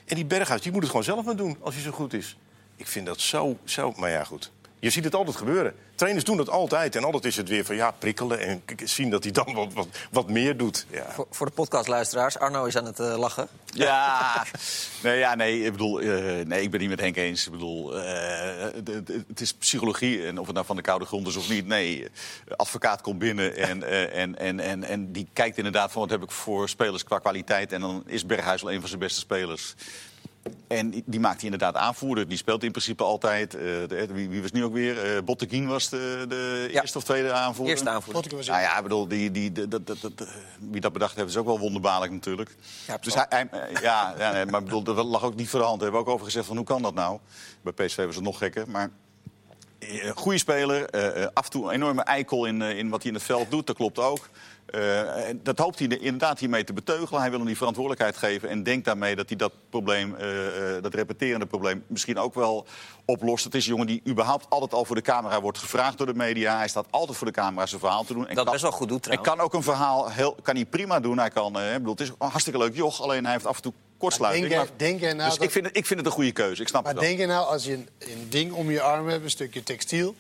[0.05, 2.37] En die Berghuis, die moet het gewoon zelf maar doen als hij zo goed is.
[2.77, 3.93] Ik vind dat zo, zo...
[3.97, 4.51] Maar ja, goed.
[4.79, 5.75] Je ziet het altijd gebeuren.
[5.95, 6.97] Trainers doen dat altijd.
[6.97, 9.87] En altijd is het weer van ja, prikkelen en zien dat hij dan wat, wat,
[10.11, 10.87] wat meer doet.
[10.91, 11.13] Ja.
[11.13, 13.49] Voor, voor de podcastluisteraars, Arno is aan het eh, lachen.
[13.75, 14.45] Ja,
[15.03, 17.47] nee, ja, nee, ik bedoel, eh, nee, ik ben niet met Henk eens.
[17.47, 18.65] Ik bedoel, eh,
[19.29, 21.67] het is psychologie en of het nou van de koude grond is of niet.
[21.67, 22.09] Nee,
[22.57, 26.23] advocaat komt binnen en, eh, en, en, en, en die kijkt inderdaad van wat heb
[26.23, 27.73] ik voor spelers qua kwaliteit.
[27.73, 29.75] En dan is Berghuis wel een van zijn beste spelers.
[30.69, 32.29] En die- maakt hij inderdaad aanvoerder.
[32.29, 33.55] Die speelt in principe altijd.
[33.55, 35.17] eh, de- wie, wie was nu ook weer?
[35.17, 36.81] Eh Botteguin was de, de Ja.
[36.81, 37.75] eerste of tweede aanvoerder.
[37.75, 38.37] Eerste aanvoerder.
[38.37, 40.29] Was Nou ja, ik bedoel, die, die, dat, dat, dat, dat-
[40.71, 42.57] wie dat bedacht heeft is ook wel wonderbaarlijk natuurlijk.
[42.87, 45.49] Ja, dus hij, hij- eh, ja, ja nee, maar ik bedoel, dat lag ook niet
[45.49, 45.81] voor de hand.
[45.81, 47.19] Daar hebben we ook over gezegd van hoe kan dat nou?
[47.63, 48.91] Bij PSV was het nog gekker, maar...
[49.79, 53.03] eh, Goede speler, eh, eh, af en toe een enorme eikel in, eh, in wat
[53.03, 54.29] hij in het veld doet, dat klopt ook.
[54.67, 57.21] Eh, en dat hoopt hij er inderdaad hiermee te beteugelen.
[57.21, 60.83] Hij wil hem die verantwoordelijkheid geven en denkt daarmee dat hij dat probleem, eh, eh,
[60.83, 62.67] dat repeterende probleem, misschien ook wel
[63.05, 63.45] oplost.
[63.45, 66.15] Het is een jongen die überhaupt altijd al voor de camera wordt gevraagd door de
[66.15, 66.57] media.
[66.57, 68.29] Hij staat altijd voor de camera zijn verhaal te doen.
[68.29, 69.35] En Dat kan- best wel goed doet en trouwens.
[69.35, 71.19] kan ook een verhaal heel, kan hij prima doen.
[71.19, 73.63] Hij kan, ik bedoel, het is een hartstikke leuk joch, alleen hij heeft af en
[73.63, 74.49] toe kortsluiting.
[74.49, 76.15] Denk jij- Maar- denk jij nou dus dat- ik, vind het, ik vind het een
[76.15, 76.63] goede keuze.
[76.63, 77.09] Ik snap Maar het wel.
[77.11, 80.15] denk je nou, als je een, een ding om je arm hebt, een stukje textiel...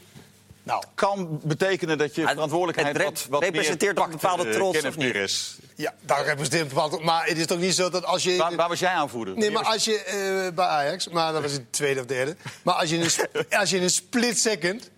[0.66, 4.52] Nou, kan betekenen dat je het verantwoordelijkheid re- wat, wat representeert meer een bepaalde eh,
[4.54, 5.12] trots, of niet?
[5.12, 5.54] Perez.
[5.74, 7.02] ja, daar representeert een bepaald...
[7.02, 8.36] Maar het is toch niet zo dat als je...
[8.36, 9.36] Waar, waar was jij aanvoerder?
[9.36, 12.36] Nee, maar als je eh, bij Ajax, maar dat was het tweede of derde.
[12.62, 14.90] Maar als je in een, als je in een split second,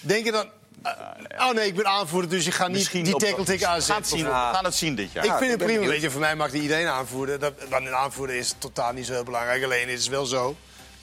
[0.00, 0.46] denk je dan.
[0.82, 3.74] eh, oh nee, ik ben aanvoerder, dus je gaat niet die tackle tik We gaan
[3.74, 4.06] het aanzetten.
[4.18, 5.24] zien, we gaan het zien dit jaar.
[5.24, 5.86] Ik vind het prima.
[5.86, 7.40] Weet je, voor mij mag die iedereen aanvoeren.
[7.40, 9.64] Dat, dan een aanvoerder is totaal niet zo heel belangrijk.
[9.64, 10.56] Alleen is het wel zo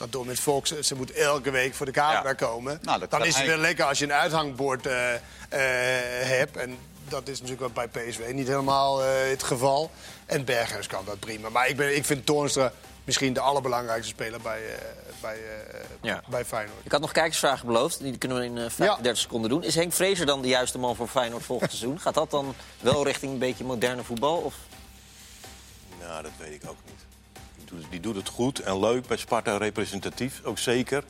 [0.03, 2.33] dat door met Fox, ze moet elke week voor de camera Ja.
[2.33, 2.79] komen.
[2.81, 5.19] Nou, dat dan is het wel lekker als je een uithangbord eh, eh,
[6.27, 6.57] hebt.
[6.57, 9.91] En dat is natuurlijk wel bij PSV niet helemaal eh, het geval.
[10.25, 11.49] En Berghuis kan dat prima.
[11.49, 12.71] Maar ik, ben, ik vind Toornstra
[13.03, 14.77] misschien de allerbelangrijkste speler bij, eh,
[15.21, 16.21] bij, eh, Ja.
[16.29, 16.85] bij Feyenoord.
[16.85, 17.99] Ik had nog kijkersvragen beloofd.
[17.99, 19.63] Die kunnen we in eh, 35 seconden doen.
[19.63, 21.99] Is Henk Vrezer dan de juiste man voor Feyenoord volgend seizoen?
[21.99, 24.37] Gaat dat dan wel richting een beetje moderne voetbal?
[24.37, 24.55] Of?
[25.99, 27.02] Nou, dat weet ik ook niet.
[27.73, 31.03] Die doet, die doet het goed en leuk bij Sparta, representatief, ook zeker.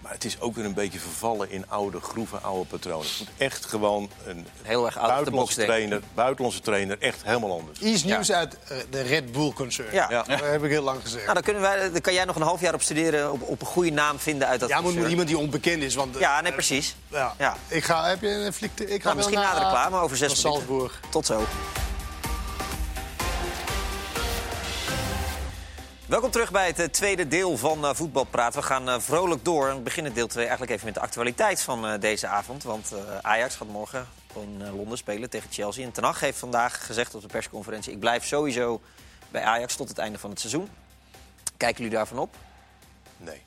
[0.00, 3.06] Maar het is ook weer een beetje vervallen in oude groeven, oude patronen.
[3.06, 7.78] Het moet echt gewoon een Heel erg buitenlandse trainer, buitenlandse trainer, echt helemaal anders.
[7.78, 9.92] Iets nieuws uit eh, de Red Bull-concern.
[9.92, 10.06] Ja.
[10.10, 10.22] Ja.
[10.22, 11.22] Dat heb ik heel lang gezegd.
[11.22, 13.60] Nou, dan, kunnen wij, dan kan jij nog een half jaar op studeren op, op
[13.60, 15.10] een goede naam vinden uit dat ja, moet, concern.
[15.10, 15.94] iemand die onbekend is.
[15.94, 16.96] Want, eh, Ja, nee, precies.
[17.08, 17.34] Ja.
[17.38, 17.56] Ja.
[17.68, 18.70] Ik ga, heb je een flik?
[18.74, 20.52] Ik ga Nou, wel misschien na de reclame over zes minuten.
[20.52, 21.00] Salzburg.
[21.10, 21.44] Tot zo.
[26.06, 28.54] Welkom terug bij het eh, tweede deel van eh, Voetbalpraat.
[28.54, 32.00] We gaan eh, vrolijk door en beginnen deel 2 eigenlijk even met de actualiteit van
[32.00, 32.62] deze avond.
[32.62, 35.84] Want Ajax gaat morgen in Londen spelen tegen Chelsea.
[35.84, 37.92] En Ten Hag heeft vandaag gezegd op de persconferentie...
[37.92, 38.80] ik blijf sowieso
[39.30, 40.68] bij Ajax tot het einde van het seizoen.
[41.56, 42.36] Kijken jullie daarvan op?
[43.16, 43.42] Nee.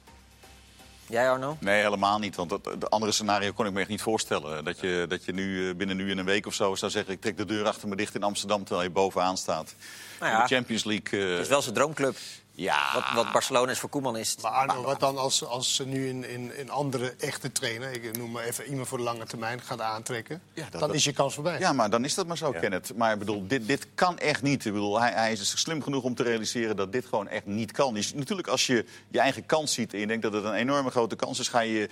[1.07, 1.57] Jij Arno?
[1.59, 2.35] Nee, helemaal niet.
[2.35, 4.63] Want dat, de andere scenario kon ik me echt niet voorstellen.
[4.63, 7.13] Dat je, dat je nu binnen nu in een week of zo zou zeggen...
[7.13, 9.75] ik trek de deur achter me dicht in Amsterdam terwijl je bovenaan staat.
[10.19, 10.37] Nou ja.
[10.37, 11.19] In de Champions League...
[11.19, 12.17] Het is wel zijn droomclub.
[12.61, 14.35] Ja, Wat, wat Barcelona is voor Koeman is...
[14.41, 17.91] Maar Arno, wat dan als, als ze nu een, een, een andere echte trainer...
[17.91, 20.41] ik noem maar even iemand voor de lange termijn, gaat aantrekken...
[20.53, 21.59] Ja, dat- dan dat- is je kans voorbij.
[21.59, 22.59] Ja, maar dan is dat maar zo, Ja.
[22.59, 22.95] Kenneth.
[22.95, 24.65] Maar ik bedoel, dit, dit kan echt niet.
[24.65, 27.71] Ik bedoel, hij, hij is slim genoeg om te realiseren dat dit gewoon echt niet
[27.71, 27.93] kan.
[27.93, 30.89] Dus natuurlijk, als je je eigen kans ziet en je denkt dat het een enorme
[30.91, 31.47] grote kans is...
[31.47, 31.89] ga je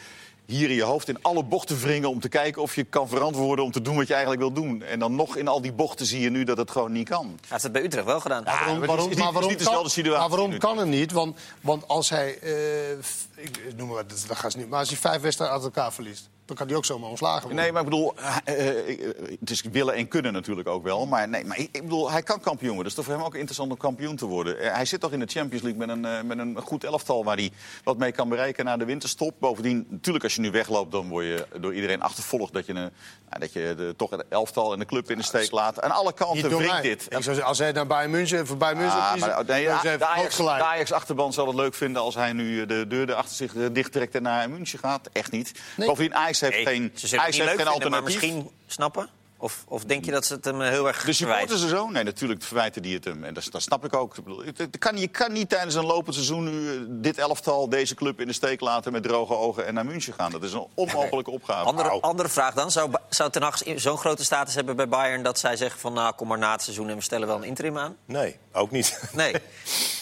[0.48, 3.66] hier in je hoofd in alle bochten wringen om te kijken of je kan verantwoorden...
[3.66, 4.82] om te doen wat je eigenlijk wil doen.
[4.82, 7.26] En dan nog in al die bochten zie je nu dat het gewoon niet kan.
[7.26, 8.44] Hij heeft het bij Utrecht wel gedaan.
[8.46, 11.12] Ja, Waarom, maar het is waarom, maar niet kan, situatie maar waarom kan het niet?
[11.12, 12.92] Want, want als hij, eh,
[13.36, 14.70] ik ik noem maar, wat, dat, dat gaat ze niet.
[14.70, 17.60] Maar als hij vijf wedstrijden uit elkaar verliest, dan kan hij ook zomaar ontslagen worden.
[17.60, 21.06] Nee, maar ik bedoel, eh, eh, eh, het is willen en kunnen natuurlijk ook wel.
[21.06, 22.84] Maar, nee, maar ik bedoel, hij kan kampioen worden.
[22.84, 24.58] Dat is toch voor hem ook interessant om kampioen te worden.
[24.74, 27.24] Hij zit toch in de Champions League met een, met een goed elftal...
[27.24, 27.52] waar hij
[27.84, 29.36] wat mee kan bereiken na de winterstop.
[29.40, 30.92] Bovendien, natuurlijk als je nu wegloopt...
[30.92, 32.92] dan word je door iedereen achtervolgd dat je, een,
[33.30, 35.82] nou, dat je de, toch het elftal en de club in de steek laat.
[35.82, 37.06] Aan alle kanten wringt dit.
[37.10, 39.82] Ik als hij naar Bayern München, voor Bayern München Ah, kiezen, maar, nee, dan is
[39.82, 43.56] de, groot Ajax, Ajax-achterban zal het leuk vinden als hij nu de deur erachter zich
[43.56, 45.10] eh, dichttrekt en naar München gaat.
[45.14, 45.52] Echt niet.
[45.76, 45.88] Nee.
[45.88, 48.06] Bovendien, Ajax heeft Nee, geen, ze niet heeft geen alternatief.
[48.06, 49.10] misschien snappen.
[49.40, 51.48] Of, of denk je dat ze het hem eh, heel erg De verwijten?
[51.48, 51.90] supporters en zo?
[51.90, 53.24] Nee, natuurlijk verwijten die het hem.
[53.24, 54.16] En dat, dat snap ik ook.
[54.56, 58.20] Het- kan, je kan niet tijdens een lopend seizoen nu eh, dit elftal, deze club
[58.20, 60.32] in de steek laten met droge ogen en naar München gaan.
[60.32, 61.66] Dat is een onmogelijke opgave.
[61.66, 62.72] Andere, andere vraag dan.
[62.72, 65.24] Zou, zou Ten Hag zo'n grote status hebben bij Bayern...
[65.24, 67.44] dat zij zeggen van nou, kom maar na het seizoen en we stellen wel een
[67.44, 67.96] interim aan?
[68.06, 69.00] Nee, ook niet.
[69.14, 69.36] Nee.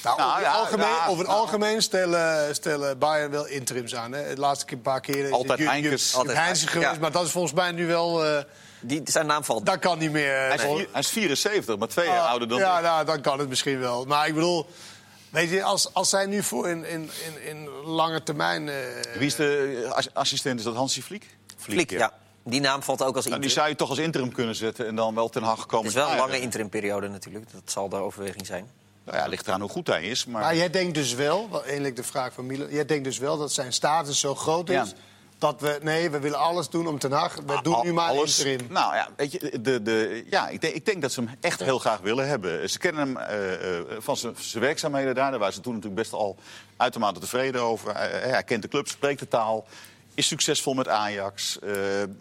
[0.04, 1.40] Nou, Nou, over, ja, algemeen, ja, over het nou.
[1.40, 4.12] algemeen stellen, stellen Bayern wel interims aan.
[4.12, 4.34] Hè.
[4.36, 6.14] De laatste keer- paar keren is Altijd het Heinkes,
[6.66, 6.92] geweest.
[6.94, 7.00] ja.
[7.00, 8.26] Maar dat is volgens mij nu wel...
[8.26, 8.44] eh,
[8.88, 9.66] Die, zijn naam valt.
[9.66, 10.36] dat kan niet meer.
[10.36, 12.84] hij, is, vier- hij is 74, maar twee jaar Ah, ouder dan Ja, ik.
[12.84, 14.06] nou, dan kan het misschien wel.
[14.06, 14.66] Maar ik bedoel...
[15.30, 18.70] Weet je, als, als zij nu voor in, in, in, in lange termijn...
[18.70, 18.76] eh,
[19.18, 20.60] Wie is de ass- assistent?
[20.60, 21.38] Is dat Hansi Vliek?
[21.58, 22.12] Fliek, ja.
[22.44, 23.52] Die naam valt ook als Nou, die interim.
[23.56, 25.86] zou je toch als interim kunnen zetten en dan wel ten Hag komen.
[25.88, 27.52] Het is wel een lange interimperiode natuurlijk.
[27.52, 28.70] Dat zal de overweging zijn.
[29.04, 30.26] Nou ja, ligt eraan hoe goed hij is.
[30.26, 32.68] Maar, Maar jij denkt dus wel, wel eindelijk de vraag van Milan...
[32.70, 34.76] Jij denkt dus wel dat zijn status zo groot is...
[34.76, 34.86] Ja.
[35.38, 35.80] Dat we...
[35.82, 37.36] Nee, we willen alles doen om Ten Hag.
[37.46, 38.68] We doen nu maar Alles- interim.
[38.72, 41.60] Nou ja, weet je, de, de, ja ik, denk, ik denk dat ze hem echt
[41.64, 42.70] heel graag willen hebben.
[42.70, 45.30] Ze kennen hem eh, eh, van zijn werkzaamheden daar.
[45.30, 46.36] Daar waren ze toen natuurlijk best al
[46.78, 47.94] uitermate tevreden over.
[47.98, 49.66] Hij, hij kent de club, spreekt de taal,
[50.14, 51.60] is succesvol met Ajax.
[51.60, 51.72] Eh,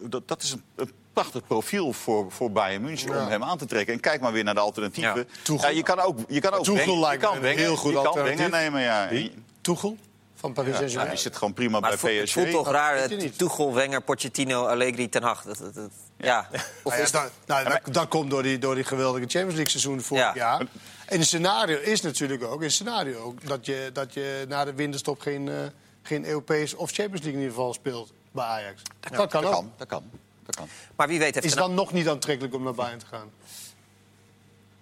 [0.00, 3.22] dat, dat is een, een prachtig profiel voor, voor Bayern München Ja.
[3.24, 3.94] om hem aan te trekken.
[3.94, 5.26] En kijk maar weer naar de alternatieven.
[5.44, 5.54] Ja.
[5.60, 7.96] Ja, je kan ook, je kan ook Tuchel je lijkt kan Wenger- heel goed je
[7.96, 8.50] kan alternatief.
[8.50, 9.08] Nemen, ja.
[9.60, 9.96] Tuchel
[10.44, 11.10] van Paris Ja, Saint-Germain.
[11.10, 12.32] die zit gewoon prima Maar bij het voelt, het PSG.
[12.32, 13.38] voelt toch raar, het niet.
[13.38, 15.42] Tuchel, Wenger, Pochettino, Allegri, Ten Hag.
[15.42, 16.48] Dat, dat, dat- ja.
[16.50, 19.54] Of Nou ja, is dat, nou, dat, dat komt door die, door die geweldige Champions
[19.54, 20.32] League seizoen vorig Ja.
[20.34, 20.60] jaar.
[21.06, 24.74] En het scenario is natuurlijk ook, een scenario ook dat, je, dat je na de
[24.74, 25.54] winterstop geen, eh,
[26.02, 28.82] geen Europees of Champions League in ieder geval speelt bij Ajax.
[29.00, 29.52] dat kan dat ook.
[29.52, 30.02] kan, dat kan.
[30.46, 30.68] Dat kan.
[30.96, 33.30] Maar wie weet heeft Is dan nog niet aantrekkelijk om naar Bayern te gaan?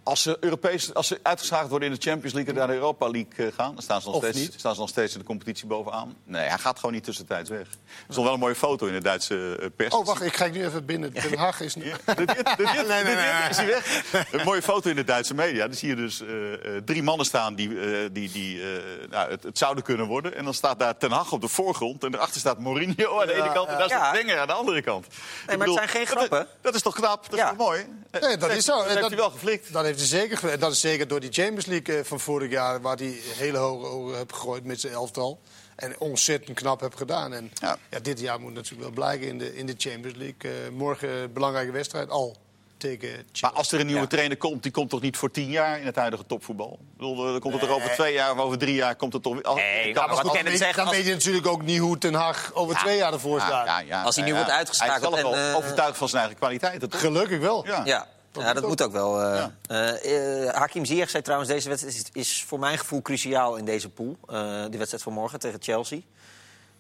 [0.05, 3.09] Als ze, Europees, als ze uitgeschakeld worden in de Champions League en naar de Europa
[3.11, 4.55] League eh, gaan, dan staan ze, nog Of steeds, niet.
[4.59, 6.17] staan ze nog steeds in de competitie bovenaan.
[6.25, 7.61] Nee, hij gaat gewoon niet tussentijds weg.
[7.61, 7.67] Er
[8.09, 9.95] is nog wel een mooie foto in de Duitse eh, pers.
[9.95, 11.12] Oh, wacht, ik ga nu even binnen.
[11.31, 11.75] Den Haag is...
[11.75, 13.49] Ja, dit, dit, dit, dit, Nee, nee, nee, nee.
[13.51, 14.03] is hij weg.
[14.33, 15.67] Een mooie foto in de Duitse media.
[15.67, 18.69] Dan zie je dus eh, eh, drie mannen staan die, eh, die, die eh,
[19.11, 20.37] nou, het, het zouden kunnen worden.
[20.37, 22.05] En dan staat daar Ten Hag op de voorgrond.
[22.05, 23.69] En daarachter staat Mourinho aan de ene kant.
[23.69, 25.07] En daar staat Wenger aan de andere kant.
[25.49, 26.47] Ik maar het zijn geen grappen.
[26.61, 27.31] Dat, is toch knap?
[27.31, 27.45] Dat Ja.
[27.51, 27.87] is toch mooi?
[28.21, 28.77] Nee, dat is zo.
[28.77, 29.73] Dat heeft hij wel geflikt.
[29.93, 30.49] Dat heeft hij zeker.
[30.49, 32.81] En dat is zeker door die Champions League eh, van vorig jaar...
[32.81, 35.41] waar hij hele hoge ogen heeft gegooid met zijn elftal.
[35.77, 37.33] En ontzettend knap heeft gedaan.
[37.35, 37.77] En Ja.
[37.91, 37.99] ja.
[38.01, 40.51] dit jaar moet natuurlijk wel blijken in de, in de Champions League.
[40.65, 42.37] Eh, morgen een belangrijke wedstrijd al
[42.77, 43.27] tegen.
[43.41, 44.07] Maar als er een nieuwe Ja.
[44.07, 46.79] trainer komt, die komt toch niet voor tien jaar in het huidige topvoetbal?
[46.81, 49.23] Ik bedoel, dan komt het er over twee jaar of over drie jaar komt het
[49.23, 49.43] toch weer...
[49.55, 52.51] Nee, kan- maar goed, het dan als- weet je natuurlijk ook niet hoe Ten Hag
[52.55, 53.67] over twee jaar ervoor Ja, staat.
[53.67, 55.97] ja, ja, Als hij nu ja, wordt uitgeschakeld Hij is zelf en, wel eh, overtuigd
[55.99, 57.01] van zijn eigen kwaliteiten, toch?
[57.01, 57.67] Gelukkig wel.
[57.67, 58.07] Ja.
[58.33, 58.92] Ja, Dat ja, moet dat ook.
[58.95, 59.23] moet ook wel.
[59.23, 59.55] eh Ja.
[59.99, 63.64] eh, eh, Hakim Ziyech zei trouwens, deze wedstrijd is, is voor mijn gevoel cruciaal in
[63.64, 64.16] deze pool.
[64.29, 66.01] Eh die wedstrijd van morgen tegen Chelsea.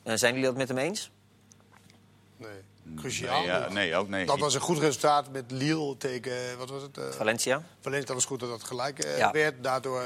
[0.02, 1.10] Eh, zijn jullie dat met hem eens?
[2.36, 2.50] Nee,
[2.96, 3.38] cruciaal.
[3.38, 4.26] Nee, ja, nee, ook nee.
[4.26, 6.98] Dat was een goed resultaat met Lille tegen, wat was het?
[6.98, 7.62] eh, Valencia?
[7.80, 9.30] Valencia, dat was goed dat dat gelijk Ja.
[9.30, 9.62] werd.
[9.64, 10.02] Daardoor,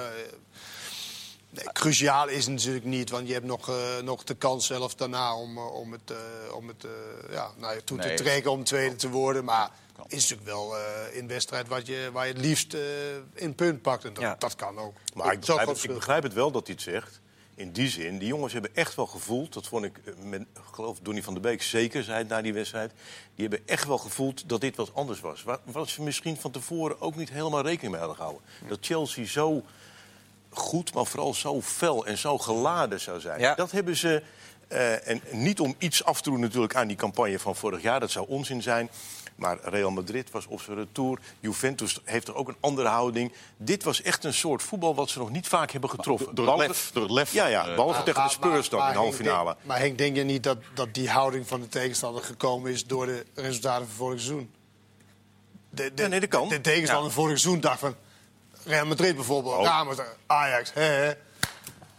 [1.51, 4.95] nee, cruciaal is het natuurlijk niet, want je hebt nog, eh, nog de kans zelf
[4.95, 6.91] daarna om, om het, eh, om het eh,
[7.33, 8.17] ja, naar je toe Nee.
[8.17, 9.45] te trekken, om tweede te worden.
[9.45, 9.71] Maar
[10.09, 12.81] is natuurlijk wel eh in wedstrijd wat je, waar je het liefst eh,
[13.35, 14.05] in punt pakt.
[14.05, 14.37] En dat, Ja.
[14.39, 14.95] dat kan ook.
[15.15, 17.21] Maar ik begrijp, het, ik begrijp het wel dat hij het zegt.
[17.55, 19.53] In die zin, die jongens hebben echt wel gevoeld...
[19.53, 22.53] dat vond ik, eh, met, geloof Donny van der Beek zeker zei het na die
[22.53, 22.93] wedstrijd...
[23.35, 25.43] die hebben echt wel gevoeld dat dit wat anders was.
[25.43, 28.43] Waar, wat ze misschien van tevoren ook niet helemaal rekening mee hadden gehouden.
[28.69, 29.63] Dat Chelsea zo
[30.51, 33.41] goed, maar vooral zo fel en zo geladen zou zijn.
[33.41, 33.55] Ja.
[33.55, 34.23] Dat hebben ze...
[35.05, 38.01] en niet om iets af te doen natuurlijk aan die campagne van vorig jaar.
[38.01, 38.91] Dat zou onzin zijn.
[39.37, 41.19] Maar Real Madrid was op zijn retour.
[41.41, 43.33] Juventus heeft er ook een andere houding.
[43.57, 46.35] Dit was echt een soort voetbal wat ze nog niet vaak hebben getroffen.
[46.35, 46.91] Door het Behalve- lef.
[46.93, 47.33] Door het lef.
[47.33, 49.45] Ja, ja, Eh, behalve tegen de Spurs dan in de halve finale.
[49.55, 52.87] denk- Maar Henk, denk je niet dat, dat die houding van de tegenstander gekomen is
[52.87, 54.51] door de resultaten van vorig seizoen?
[55.71, 56.49] De, de, Ja, nee, dat kan.
[56.49, 57.15] De tegenstander Ja.
[57.15, 57.95] vorig seizoen dacht van
[58.65, 59.65] Real Madrid bijvoorbeeld, Oh.
[59.65, 59.97] Ramos,
[60.27, 61.13] Ajax, hè, hè.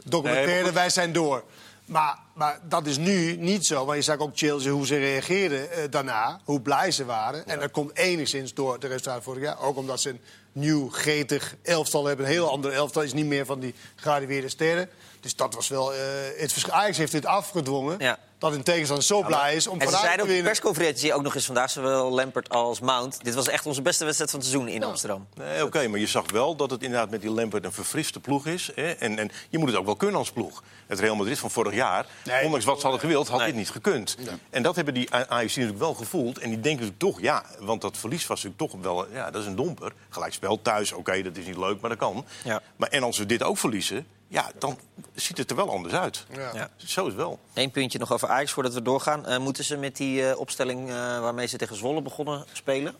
[0.04, 1.44] documentaire, Nee, maar- wij zijn door.
[1.86, 3.86] Maar, maar dat is nu niet zo.
[3.86, 7.48] Want je zag ook Chelsea hoe ze reageerden eh, daarna, hoe blij ze waren.
[7.48, 9.60] En dat komt enigszins door de resultaten vorig jaar.
[9.60, 10.22] Ook omdat ze een
[10.52, 12.26] nieuw, gretig elftal hebben.
[12.26, 13.02] Een heel ander elftal.
[13.02, 14.90] is niet meer van die gegradueerde sterren.
[15.20, 16.00] Dus dat was wel eh,
[16.38, 16.74] het verschil.
[16.74, 17.96] Ajax heeft dit afgedwongen.
[18.00, 18.20] Ja.
[18.40, 20.52] Dat een tegenstander zo blij is om En ze vanuit zeiden te op de winnen.
[20.52, 23.24] persconferentie ook nog eens vandaag, zowel Lampert als Mount.
[23.24, 25.28] Dit was echt onze beste wedstrijd van het seizoen in Amsterdam.
[25.36, 28.46] Nee, oké, maar je zag wel dat het inderdaad met die Lampert een verfriste ploeg
[28.46, 28.72] is.
[28.76, 28.92] Hè?
[28.92, 30.64] En, en je moet het ook wel kunnen als ploeg.
[30.88, 33.48] Het Real Madrid van vorig jaar, Nee, ondanks wat ze hadden gewild, had Nee.
[33.48, 34.18] dit niet gekund.
[34.50, 36.38] En dat hebben die Ajax natuurlijk wel gevoeld.
[36.38, 39.08] En die denken natuurlijk toch, ja, want dat verlies was natuurlijk toch wel...
[39.14, 39.92] Ja, dat is een domper.
[40.10, 42.26] Gelijkspel thuis, oké, dat is niet leuk, maar dat kan.
[42.44, 42.62] Ja.
[42.76, 44.80] Maar, en als we dit ook verliezen, ja, dan
[45.14, 46.26] ziet het er wel anders uit.
[46.34, 46.52] Ja.
[46.54, 46.70] Ja.
[46.76, 47.40] Zo is het wel.
[47.54, 49.26] Eén puntje nog over Ajax voordat we doorgaan.
[49.26, 52.96] Eh, moeten ze met die eh, opstelling eh, waarmee ze tegen Zwolle begonnen spelen?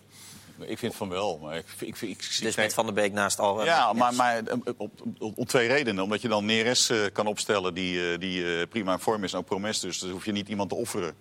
[0.60, 1.40] Ik vind van wel.
[1.42, 3.66] Maar ik, ik, ik, Dus met Van der Beek naast al.
[3.66, 4.42] Ja, maar, maar
[4.78, 6.04] op, op, op twee redenen.
[6.04, 9.34] Omdat je dan Neres eh, kan opstellen die, eh, die eh, prima in vorm is.
[9.34, 11.16] En ook Promes, dus dan hoef je niet iemand te offeren.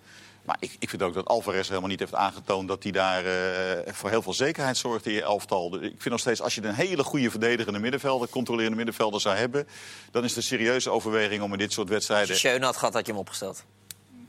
[0.47, 2.67] Maar ik, ik vind ook dat Alvarez helemaal niet heeft aangetoond...
[2.67, 5.75] dat hij daar eh, voor heel veel zekerheid zorgt in je elftal.
[5.75, 8.29] Ik vind nog steeds, als je een hele goede verdedigende middenvelder...
[8.29, 9.67] controlerende middenvelder zou hebben...
[10.11, 12.27] dan is een serieuze overweging om in dit soort Als wedstrijden...
[12.27, 13.63] je Schöne had gehad, had je hem opgesteld.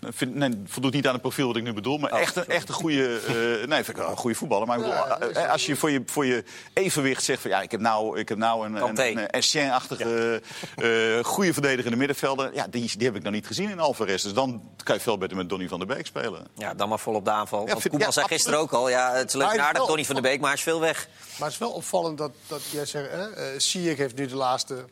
[0.01, 1.99] Vind, nee, voldoet niet aan het profiel wat ik nu bedoel.
[1.99, 3.21] Maar Oh, echt, een, echt een goede.
[3.27, 3.35] eh,
[3.69, 4.67] nee, vind ik wel een goede voetballer.
[4.67, 7.51] Maar ik bedoel, Ja, eh, eh, als je voor, je voor je evenwicht zegt van
[7.51, 9.03] ja, ik heb nou, ik heb nou een, Kanté.
[9.07, 10.43] een, een Essien-achtige
[10.77, 12.55] eh, goede verdedigende middenvelder.
[12.55, 14.23] Ja, die, die heb ik nog niet gezien in Alvarez.
[14.23, 16.47] Dus dan kan je veel beter met Donny van der Beek spelen.
[16.55, 17.59] Ja, dan maar vol op de aanval.
[17.59, 20.15] Want vind- Koeman ja, zei gisteren ook al, ja, het is leuk aardig, Donny van
[20.15, 21.09] der Beek, maar hij is veel weg.
[21.39, 23.11] Maar het is wel opvallend dat, dat jij zegt...
[23.11, 24.85] Hè, eh, Ziyech heeft nu de laatste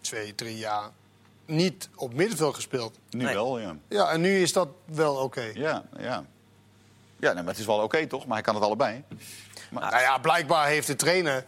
[0.00, 0.90] twee, drie jaar
[1.52, 2.98] niet op middenveld gespeeld.
[3.10, 3.34] Nu Nee.
[3.34, 3.76] wel, ja.
[3.88, 5.50] Ja, en nu is dat wel oké.
[5.54, 6.24] Ja, ja.
[7.18, 8.26] Ja, nee, maar het is wel oké toch?
[8.26, 9.02] Maar hij kan het allebei.
[9.70, 11.44] Nou ja, blijkbaar heeft de trainer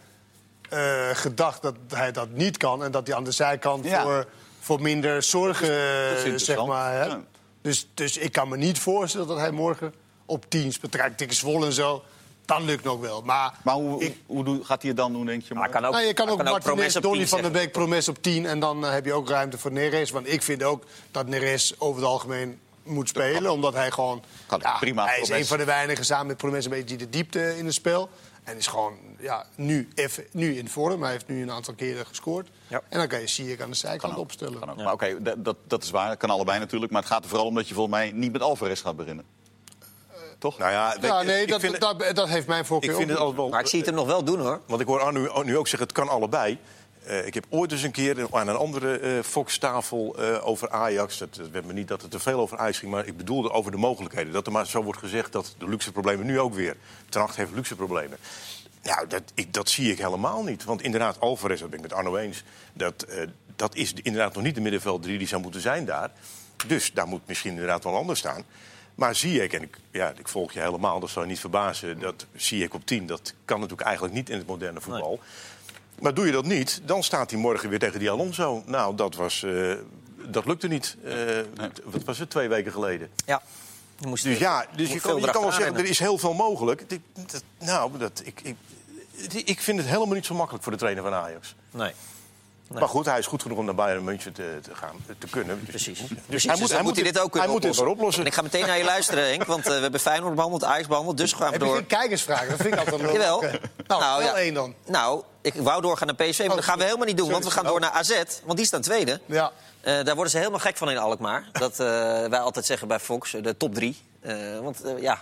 [0.69, 2.83] eh, gedacht dat hij dat niet kan...
[2.83, 4.01] en dat hij aan de zijkant Ja.
[4.03, 4.27] voor,
[4.59, 5.69] voor minder zorgen,
[6.15, 6.91] is eh, zeg maar...
[6.93, 7.05] Hè?
[7.05, 7.21] Ja.
[7.61, 9.93] Dus, dus ik kan me niet voorstellen dat hij morgen
[10.25, 10.95] op 10 speelt.
[10.95, 12.03] Kijk, tegen Zwolle en zo,
[12.45, 13.21] dat lukt nog wel.
[13.21, 15.53] Maar, Maar hoe, ik, hoe, gaat hij het dan doen, denk je?
[15.53, 17.51] Maar kan ook, nou, je kan ook Martinez, op Donny 10 van der.
[17.51, 18.45] Beek, Promes op 10...
[18.45, 20.11] en dan eh, heb je ook ruimte voor Neres.
[20.11, 23.51] Want ik vind ook dat Neres over het algemeen moet spelen.
[23.51, 24.23] Omdat hij gewoon...
[24.45, 25.41] Kan hij prima, hij is Promes.
[25.41, 28.09] een van de weinigen samen met Promes een beetje die de diepte in het spel.
[28.43, 31.01] En is gewoon ja, nu, even, nu in vorm.
[31.01, 32.47] Hij heeft nu een aantal keren gescoord.
[32.67, 32.81] Ja.
[32.89, 34.59] En dan kan je Ziyech aan de zijkant Kan opstellen.
[34.59, 34.77] Kan ook.
[34.77, 36.09] Maar oké, dat- dat, dat is waar.
[36.09, 36.91] Dat kan allebei natuurlijk.
[36.91, 39.25] Maar het gaat er vooral om dat je volgens mij niet met Alvarez gaat beginnen.
[40.45, 40.57] Toch?
[40.57, 42.95] Nou ja, weet Ja, je, nee, ik dat, vind, dat, dat heeft mijn voorkeur ik
[42.95, 43.49] vind het wel...
[43.49, 44.61] Maar ik zie het hem nog wel doen, hoor.
[44.65, 46.57] Want ik hoor Arno nu ook zeggen, het kan allebei.
[47.03, 51.19] Eh, ik heb ooit eens een keer aan een andere eh Fox-tafel eh, over Ajax...
[51.19, 53.51] Het, het werd me niet dat het te veel over Ajax ging, maar ik bedoelde
[53.51, 54.33] over de mogelijkheden.
[54.33, 56.75] Dat er maar zo wordt gezegd dat de luxe problemen nu ook weer...
[57.09, 58.17] Tracht heeft luxe problemen.
[58.83, 60.63] Nou, dat, ik, dat zie ik helemaal niet.
[60.63, 62.43] Want inderdaad, Alvarez, dat ben ik met Arno eens...
[62.73, 66.11] dat, eh, dat is inderdaad nog niet de middenveld 3 die zou moeten zijn daar.
[66.67, 68.45] Dus daar moet misschien inderdaad wel anders staan.
[68.95, 71.99] Maar zie ik, en ik, ja, ik volg je helemaal, dat zou je niet verbazen...
[71.99, 75.19] dat zie ik op 10, dat kan natuurlijk eigenlijk niet in het moderne voetbal...
[75.99, 78.63] Maar doe je dat niet, dan staat hij morgen weer tegen die Alonso.
[78.65, 79.73] Nou, dat, was, eh,
[80.25, 80.97] dat lukte niet.
[81.03, 81.13] Eh,
[81.83, 83.09] Wat was het, twee weken geleden?
[83.25, 83.41] Ja.
[83.99, 86.17] Je moest Dus ja, dus je kan, veel je kan wel zeggen, er is heel
[86.17, 86.89] veel mogelijk.
[86.89, 88.55] Dat- nou, dat, ik, ik,
[89.33, 91.55] ik vind het helemaal niet zo makkelijk voor de trainer van Ajax.
[91.71, 91.91] Nee.
[92.73, 95.59] Maar goed, hij is goed genoeg om naar Bayern München te, te gaan, te kunnen.
[95.59, 95.99] Dus, Precies.
[95.99, 96.49] Dus Precies.
[96.49, 98.21] hij moet, hij moet, dit ook kunnen hij moet dit weer oplossen.
[98.21, 99.43] En ik ga meteen naar je luisteren, Henk.
[99.43, 101.17] Want eh, we hebben Feyenoord behandeld, Ajax behandeld.
[101.17, 101.75] Dus gaan we Heb je door.
[101.75, 102.49] geen kijkersvragen?
[102.49, 103.11] Dat vind ik altijd leuk.
[103.11, 103.41] Jawel.
[103.41, 104.35] Nou, Nou, wel ja.
[104.35, 104.73] één dan.
[104.85, 107.31] Nou, ik wou doorgaan naar PSV, maar dat gaan we helemaal niet doen.
[107.31, 109.19] Want we gaan door naar AZ, want die staan tweede.
[109.25, 109.51] Ja.
[109.81, 111.49] Eh, daar worden ze helemaal gek van in Alkmaar.
[111.51, 111.77] Dat eh,
[112.27, 113.97] wij altijd zeggen bij Fox, de top drie.
[114.25, 115.19] Eh, want eh, ja,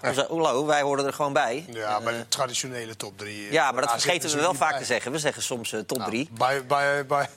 [0.66, 1.66] wij horen er gewoon bij.
[1.70, 3.52] Ja, Eh, maar de traditionele top 3.
[3.52, 5.12] ja, maar dat vergeten we wel vaak te zeggen.
[5.12, 6.30] We zeggen soms eh, top Nou, drie.
[6.38, 7.30] Bij, bij, bij...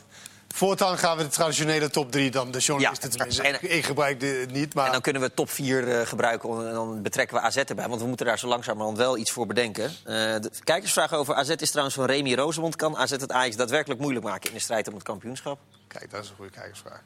[0.49, 2.51] Voortaan gaan we de traditionele top 3 dan.
[2.51, 3.15] De journalisten Ja.
[3.17, 3.43] tenminste.
[3.43, 4.87] En- Ik, ik gebruik dit niet, maar...
[4.87, 7.89] En dan kunnen we top 4 gebruiken en dan betrekken we AZ erbij.
[7.89, 9.85] Want we moeten daar zo langzamerhand wel iets voor bedenken.
[9.85, 12.77] Eh, de kijkersvraag over AZ is trouwens van Remy Rosemond.
[12.77, 15.59] Kan AZ het Ajax daadwerkelijk moeilijk maken in de strijd om het kampioenschap?
[15.89, 17.01] Kijk, dat is een goede kijkersvraag.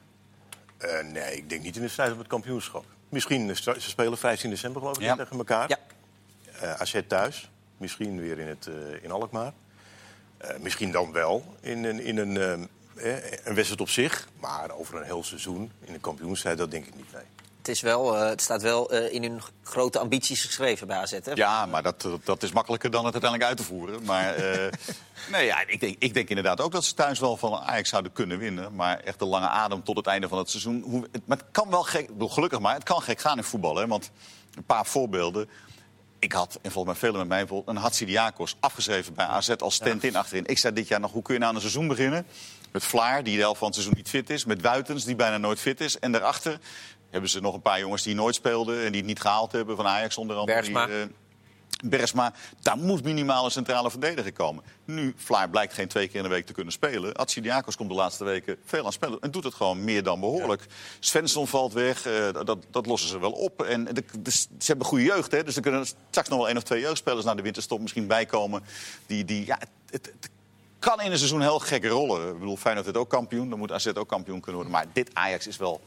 [0.78, 2.84] Eh, nee, ik denk niet in de strijd om het kampioenschap.
[3.10, 5.16] Misschien, eh, ze spelen 15 december geloof ik Ja.
[5.16, 5.68] tegen elkaar.
[5.68, 5.78] Ja.
[6.60, 9.52] Eh, AZ thuis, misschien weer in, het, eh, in Alkmaar.
[10.60, 12.50] Misschien dan wel in, een- in een, eh,
[13.44, 14.28] een wedstrijd op zich.
[14.40, 17.12] Maar over een heel seizoen in een kampioenstrijd, dat denk ik niet.
[17.12, 17.22] Nee.
[17.70, 21.10] Het, is wel, eh, het staat wel eh, in hun grote ambities geschreven bij AZ.
[21.22, 21.32] Hè?
[21.34, 24.02] Ja, maar dat, dat- dat is makkelijker dan het uiteindelijk uit te voeren.
[24.04, 24.72] Maar eh,
[25.32, 28.12] nee, ja, ik, denk, ik denk inderdaad ook dat ze thuis wel van Ajax zouden
[28.12, 28.74] kunnen winnen.
[28.74, 30.82] Maar echt de lange adem tot het einde van het seizoen.
[30.86, 33.76] Hoe, het, maar het kan wel gek, gelukkig maar, het kan gek gaan in voetbal.
[33.76, 34.10] Hè, want
[34.54, 35.48] een paar voorbeelden.
[36.18, 39.74] Ik had, en volgens mij velen met mij, bijvoorbeeld een Hatsidiakos afgeschreven bij AZ als
[39.74, 40.46] stand-in achterin.
[40.46, 42.26] Ik zei dit jaar nog, hoe kun je nou een seizoen beginnen?
[42.72, 44.44] Met Vlaar, die de helft van het seizoen niet fit is.
[44.44, 45.98] Met Wuitens, die bijna nooit fit is.
[45.98, 46.58] En daarachter
[47.10, 48.84] hebben ze nog een paar jongens die nooit speelden...
[48.84, 50.58] en die het niet gehaald hebben, van Ajax onder andere.
[50.60, 50.86] Bergsma.
[50.86, 54.64] Die, eh, daar moet minimaal een centrale verdediger komen.
[54.84, 57.14] Nu, Vlaar blijkt geen twee keer in de week te kunnen spelen.
[57.14, 59.20] Atsidiakos komt de laatste weken veel aan spelen.
[59.20, 60.66] En doet het gewoon meer dan behoorlijk.
[61.00, 63.62] Svensson valt weg, eh, dat, dat lossen ze wel op.
[63.62, 66.56] En de, de- ze hebben goede jeugd, hè, dus er kunnen straks nog wel één
[66.56, 67.24] of twee jeugdspelers...
[67.24, 68.62] naar de winterstop misschien bijkomen.
[69.06, 70.30] Die, die, ja, het, het, het
[70.78, 72.28] kan in een seizoen heel gekke rollen.
[72.28, 74.72] Ik bedoel, Feyenoord wordt ook kampioen, dan moet AZ ook kampioen kunnen worden.
[74.72, 75.80] Maar dit Ajax is wel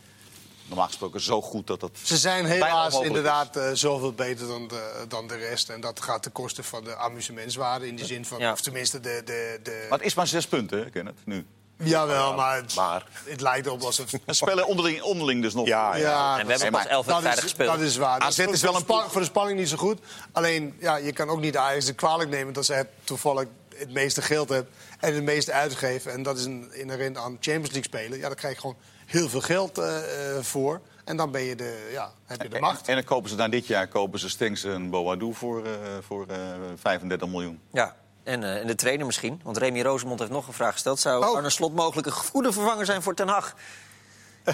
[0.68, 1.92] normaal gesproken zo goed dat dat...
[2.04, 5.70] Ze zijn helaas inderdaad eh, zoveel beter dan de, dan de rest.
[5.70, 7.88] En dat gaat ten koste van de amusementswaarde.
[7.88, 8.52] In de zin van, Ja.
[8.52, 9.22] of tenminste de...
[9.26, 11.46] de, de Maar het is maar zes punten, hè, Kenneth, nu.
[11.78, 14.10] Jawel, maar het, Maar het lijkt erop alsof...
[14.10, 15.68] Ze spelen onderling, onderling dus nog.
[15.68, 16.40] ja, ja.
[16.40, 17.78] En we hebben maar pas elf dat wedstrijden is, gespeeld.
[17.80, 18.20] dat is waar.
[18.20, 20.00] AZ Dus is voor- wel een voor de spanning niet zo goed.
[20.32, 23.48] Alleen, ja, je kan ook niet de Ajax de kwalijk nemen dat ze het toevallig
[23.76, 26.12] het meeste geld hebben en het meeste uitgeven.
[26.12, 28.18] En dat is een inherent aan Champions League spelen.
[28.18, 28.78] Ja, daar krijg je gewoon
[29.14, 30.82] heel veel geld eh, eh, voor.
[31.04, 32.82] En dan ben je de, ja, heb je de macht.
[32.82, 35.72] En, en dan kopen ze na dit jaar kopen ze Stenks en Boadou voor, eh,
[36.02, 36.38] voor eh,
[36.80, 37.60] 35 miljoen.
[37.72, 39.40] Ja, en, eh, en de trainer misschien.
[39.44, 41.00] Want Remy Rosemond heeft nog een vraag gesteld.
[41.00, 41.36] Zou Oh.
[41.36, 43.56] Arne Slot mogelijk een goede vervanger zijn voor Ten Hag?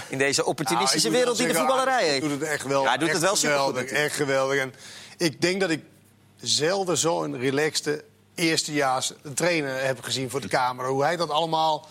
[0.08, 2.22] In deze opportunistische Nou, wereld die de voetballerij Hij heeft.
[2.22, 2.82] doet het echt wel.
[2.84, 3.82] Ja, hij doet echt het wel supergoed geweldig.
[3.82, 4.08] natuurlijk.
[4.10, 4.58] Echt geweldig.
[4.60, 4.74] En
[5.18, 5.84] ik denk dat ik
[6.36, 8.04] zelden zo'n relaxte
[8.36, 10.88] eerstejaars trainer heb gezien voor de camera.
[10.90, 11.88] Hoe hij dat allemaal,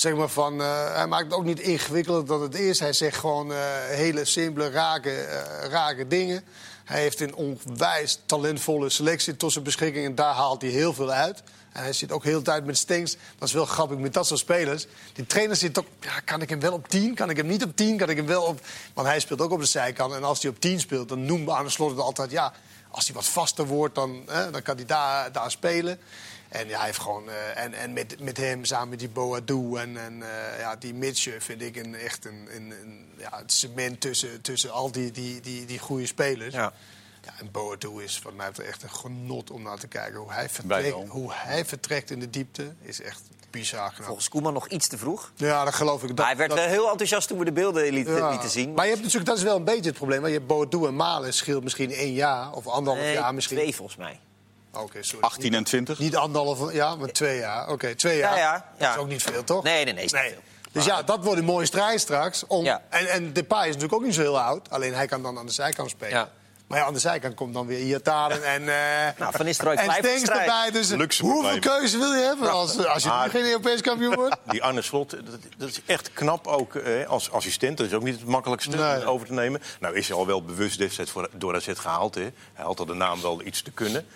[0.00, 0.60] zeg maar van...
[0.60, 2.78] eh, hij maakt het ook niet ingewikkelder dan het is.
[2.78, 6.44] Hij zegt gewoon eh, hele simpele, rake, eh, rake dingen.
[6.84, 10.06] Hij heeft een onwijs talentvolle selectie tot zijn beschikking.
[10.06, 11.42] En daar haalt hij heel veel uit.
[11.72, 13.16] En hij zit ook heel de tijd met Stenks.
[13.38, 14.86] Dat is wel grappig met dat soort spelers.
[15.12, 15.86] Die trainer zit ook...
[16.00, 17.14] Ja, kan ik hem wel op 10?
[17.14, 17.96] Kan ik hem niet op 10?
[17.96, 18.60] Kan ik hem wel op...
[18.94, 20.14] Want hij speelt ook op de zijkant.
[20.14, 22.30] En als hij op 10 speelt, dan noemen we aan de slot altijd...
[22.30, 22.52] Ja,
[22.90, 25.98] als hij wat vaster wordt, dan, hè, dan kan hij daar, daar spelen.
[26.50, 27.28] En ja, hij heeft gewoon...
[27.28, 30.94] eh, en en met, met hem, samen met die Boadou en, en eh, ja, die
[30.94, 31.40] Mitchell...
[31.40, 35.40] vind ik een, echt een, een, een, ja, het cement tussen, tussen al die, die,
[35.40, 36.54] die, die goede spelers.
[36.54, 36.72] Ja.
[37.24, 40.18] Ja, en Boadou is wat mij betreft echt een genot om naar te kijken.
[40.20, 43.20] Hoe hij vertrekt, hoe hij vertrekt in de diepte is echt
[43.50, 44.04] bizar knap.
[44.06, 45.32] Volgens Koeman nog iets te vroeg.
[45.36, 46.08] Ja, dat geloof ik.
[46.08, 48.48] Dat, Maar hij werd dat- wel heel enthousiast toen we de beelden lieten, ja.
[48.48, 48.74] zien.
[48.74, 50.20] Maar je hebt natuurlijk, dat is wel een beetje het probleem.
[50.20, 53.56] Want je hebt Boadou en Malen scheelt misschien één jaar of anderhalf Nee, jaar misschien.
[53.56, 54.20] twee volgens mij.
[54.72, 55.24] Oké, sorry.
[55.24, 55.98] 18 en 20.
[55.98, 57.68] Niet anderhalf jaar, maar twee jaar.
[57.68, 58.36] Oké, twee jaar.
[58.36, 58.92] Ja, ja, Dat ja.
[58.94, 59.62] is ook niet veel, toch?
[59.62, 60.40] Nee, nee, nee, is niet veel.
[60.72, 62.46] Dus ja, dat wordt een mooie strijd straks.
[62.46, 62.64] Om...
[62.64, 62.82] Ja.
[62.88, 64.70] En, en Depay is natuurlijk ook niet zo heel oud.
[64.70, 66.14] Alleen hij kan dan aan de zijkant spelen.
[66.18, 66.28] Ja.
[66.66, 68.68] Maar ja, aan de zijkant komt dan weer Iataren en...
[68.68, 70.28] eh Nou, Van Nistelrooy en strijd.
[70.30, 70.70] erbij.
[70.72, 71.60] Dus Luxe hoeveel probleem.
[71.60, 74.36] keuze wil je hebben als, als je geen Europees kampioen wordt?
[74.50, 75.20] Die Arne Slot, dat,
[75.56, 77.76] dat is echt knap ook eh, als assistent.
[77.78, 79.04] Dat is ook niet het makkelijkste Nee.
[79.06, 79.62] over te nemen.
[79.80, 82.14] Nou is hij al wel bewust destijds voor, door AZ gehaald.
[82.14, 82.28] Hè.
[82.52, 84.06] Hij had al de naam wel iets te kunnen.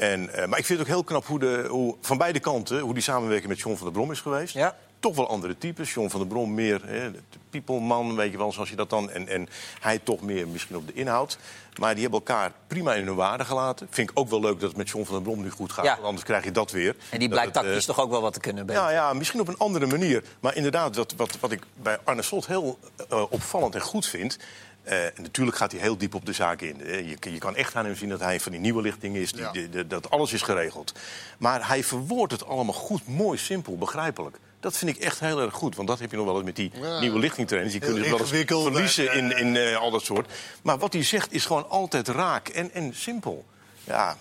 [0.00, 2.80] En, eh, maar ik vind het ook heel knap hoe, de, hoe van beide kanten...
[2.80, 4.54] hoe die samenwerking met John van der Brom is geweest.
[4.54, 4.76] Ja.
[5.00, 5.94] Toch wel andere types.
[5.94, 7.20] John van der Brom meer hè, de
[7.50, 9.10] people-man, weet je wel, zoals je dat dan...
[9.10, 9.48] En, en
[9.80, 11.38] hij toch meer misschien op de inhoud.
[11.78, 13.86] Maar die hebben elkaar prima in hun waarde gelaten.
[13.90, 15.84] Vind ik ook wel leuk dat het met John van der Brom nu goed gaat.
[15.84, 15.94] Ja.
[15.94, 16.96] Want anders krijg je dat weer.
[17.10, 18.66] En die Dat blijkt het, eh, tactisch toch ook wel wat te kunnen.
[18.66, 20.24] Ja, ja, misschien op een andere manier.
[20.40, 22.78] Maar inderdaad, wat, wat, wat ik bij Arne Slot heel
[23.08, 24.38] eh, opvallend en goed vind...
[24.82, 26.84] eh, en natuurlijk gaat hij heel diep op de zaak in.
[26.84, 29.32] Eh, je, je kan echt aan hem zien dat hij van die nieuwe lichting is.
[29.32, 29.50] Die, Ja.
[29.52, 30.92] die- dat alles is geregeld.
[31.38, 34.38] Maar hij verwoordt het allemaal goed, mooi, simpel, begrijpelijk.
[34.60, 35.76] Dat vind ik echt heel erg goed.
[35.76, 37.00] Want dat heb je nog wel eens met die Ja.
[37.00, 37.72] nieuwe lichtingtrainers.
[37.72, 40.32] Die Heel kunnen wel eens verliezen en, in, in eh, al dat soort.
[40.62, 43.44] Maar wat hij zegt is gewoon altijd raak en, en simpel.
[43.84, 44.16] Ja,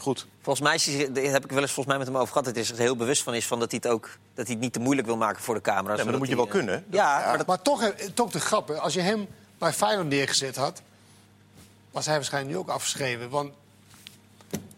[0.00, 0.26] goed.
[0.42, 2.44] Volgens mij is hij- daar heb ik wel eens volgens mij met hem over gehad.
[2.44, 4.54] Dat hij zich er heel bewust van is van dat hij het ook dat hij
[4.54, 5.94] het niet te moeilijk wil maken voor de camera.
[5.96, 6.84] maar dat moet je wel kunnen?
[6.90, 9.26] Ja, maar dat, Maar toch, toch de grap, als je hem
[9.62, 10.82] bij Feyenoord neergezet had...
[11.90, 13.28] was hij waarschijnlijk nu ook afgeschreven.
[13.30, 13.52] Want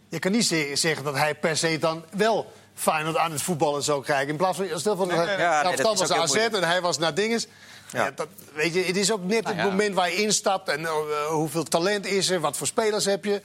[0.09, 3.83] je kan niet ze- zeggen dat hij per se dan wel Feyenoord aan het voetballen
[3.83, 4.29] zou krijgen.
[4.29, 7.47] In plaats van, stel hij nee, ja, dat was AZ en hij was naar dinges.
[7.93, 8.05] Ja.
[8.05, 8.11] Ja.
[8.11, 9.71] dat, weet je, het is ook net Nou het ja.
[9.71, 13.43] moment waar je instapt en eh, hoeveel talent is er, wat voor spelers heb je.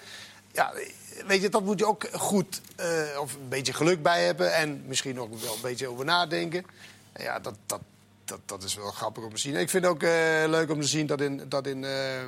[0.52, 0.74] Ja,
[1.28, 4.84] weet je, dat moet je ook goed eh, of een beetje geluk bij hebben en
[4.86, 6.66] misschien ook wel een beetje over nadenken.
[7.12, 7.80] En Ja, dat, dat,
[8.30, 9.56] dat, dat is wel grappig om te zien.
[9.56, 12.24] Ik vind het ook eh, leuk om te zien dat in, dat in, eh,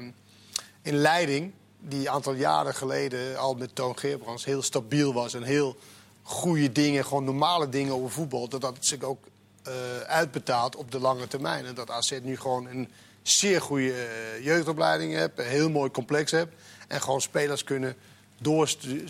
[0.82, 5.44] in Leiding, die een aantal jaren geleden al met Toon Geerbrands heel stabiel was en
[5.44, 5.76] heel
[6.24, 9.24] goede dingen, gewoon normale dingen over voetbal, dat dat zich ook
[9.64, 11.66] eh, uitbetaalt op de lange termijn.
[11.66, 12.90] En dat AZ nu gewoon een
[13.22, 14.08] zeer goede
[14.42, 16.52] jeugdopleiding heeft, een heel mooi complex heeft
[16.88, 17.96] en gewoon spelers kunnen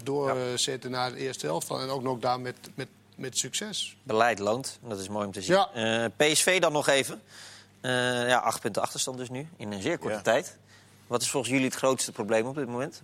[0.03, 1.69] doorzetten naar de eerste helft.
[1.69, 2.87] En ook nog daar met, met,
[3.22, 3.95] met succes.
[4.03, 4.80] beleid loont.
[4.88, 5.55] Dat is mooi om te zien.
[5.55, 5.69] Ja.
[5.74, 7.22] Eh, PSV dan nog even.
[7.82, 7.91] Eh,
[8.28, 10.22] ja, acht punten achterstand dus nu, in een zeer korte Ja.
[10.22, 10.57] tijd.
[11.07, 13.01] Wat is volgens jullie het grootste probleem op dit moment?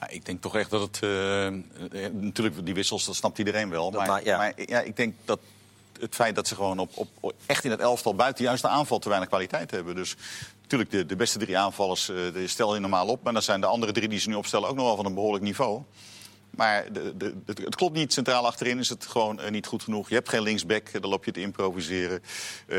[0.00, 1.02] Ja, ik denk toch echt dat het...
[1.02, 3.90] eh, natuurlijk, die wissels, dat snapt iedereen wel.
[3.90, 4.36] Dat Maar, ja.
[4.36, 5.38] maar ja, ik denk dat
[6.00, 8.98] het feit dat ze gewoon op, op, echt in het elftal buiten juist de aanval
[8.98, 9.94] te weinig kwaliteit hebben.
[9.94, 10.14] Dus
[10.62, 13.22] natuurlijk, de, de beste drie aanvallers eh, die stel je normaal op.
[13.22, 15.14] Maar dan zijn de andere drie die ze nu opstellen ook nog wel van een
[15.14, 15.82] behoorlijk niveau.
[16.58, 18.12] Maar de, de, het, het klopt niet.
[18.12, 20.08] Centraal achterin is het gewoon eh, niet goed genoeg.
[20.08, 22.22] Je hebt geen linksback, eh, dan loop je te improviseren.
[22.66, 22.76] Eh,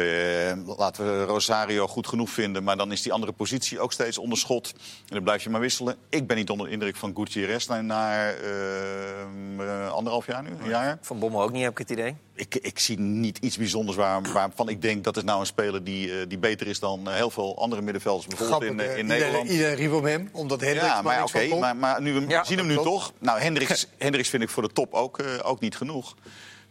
[0.78, 2.64] laten we Rosario goed genoeg vinden.
[2.64, 4.72] Maar dan is die andere positie ook steeds onder schot.
[5.08, 5.96] En dan blijf je maar wisselen.
[6.10, 10.70] Ik ben niet onder de indruk van Gutierrez na, na eh, anderhalf jaar nu, een
[10.70, 10.98] jaar.
[11.02, 12.16] Van Bommel ook niet, heb ik het idee.
[12.34, 15.84] Ik, ik zie niet iets bijzonders waar, waarvan ik denk dat is nou een speler
[15.84, 18.28] die, die beter is dan heel veel andere middenvelders.
[18.28, 19.50] Bijvoorbeeld in, Grappig, in iedereen- Nederland.
[19.50, 22.58] Iedereen riep op hem, omdat Hendricks Ja, maar maar maar, maar nu we Ja, zien
[22.58, 22.90] hem nu klopt.
[22.90, 23.14] toch.
[23.20, 23.40] Nou,
[23.70, 26.16] Hendricks, Hendricks vind ik voor de top ook, eh, ook niet genoeg.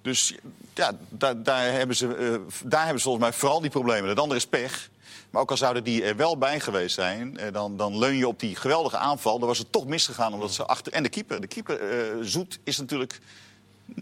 [0.03, 0.34] Dus
[0.74, 4.09] ja, daar, daar, hebben ze, eh, daar hebben ze volgens mij vooral die problemen.
[4.09, 4.90] Het andere is pech.
[5.30, 8.28] Maar ook al zouden die er wel bij geweest zijn, eh, dan, dan leun je
[8.28, 9.38] op die geweldige aanval.
[9.38, 10.92] Dan was het toch misgegaan omdat ze achter.
[10.92, 13.20] En de keeper, de keeper eh, Zoet, is natuurlijk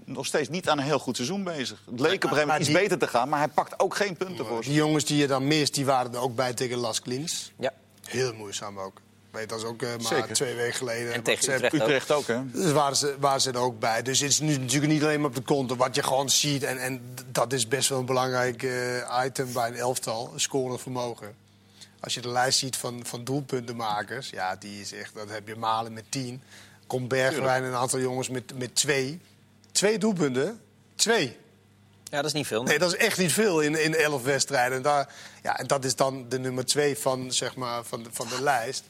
[0.05, 1.83] nog steeds niet aan een heel goed seizoen bezig.
[1.91, 3.97] Het leek op een gegeven moment iets die- beter te gaan, maar hij pakt ook
[3.97, 4.61] geen punten voor.
[4.61, 7.53] Die jongens die je dan mist, die waren er ook bij tegen Las Klins.
[7.59, 7.73] Ja.
[8.07, 9.01] Heel moeizaam ook.
[9.37, 10.35] Weet, dat is ook eh, maar Zeker.
[10.35, 11.13] twee weken geleden.
[11.13, 11.81] En tegen Utrecht ook.
[11.81, 12.51] Utrecht ook, hè?
[12.51, 14.03] Dus waren ze, waren ze er ook bij.
[14.03, 15.77] Dus het is nu natuurlijk niet alleen maar op de konten.
[15.77, 19.69] Wat je gewoon ziet, en, en dat is best wel een belangrijk eh, item bij
[19.69, 21.35] een elftal, een scorend vermogen.
[22.01, 25.57] Als je de lijst ziet van, van doelpuntenmakers, ja, die is echt, dat heb je
[25.57, 26.43] Malen met tien.
[26.87, 29.21] Komt Bergwijn en een aantal jongens met, met twee.
[29.73, 30.61] Twee doelpunten?
[30.95, 31.37] Twee.
[32.05, 32.63] ja, dat is niet veel.
[32.63, 34.77] Nee, dat is echt niet veel in, in elf wedstrijden.
[34.77, 38.09] En, daar, ja, en dat is dan de nummer twee van, zeg maar, van, de,
[38.13, 38.85] van de lijst.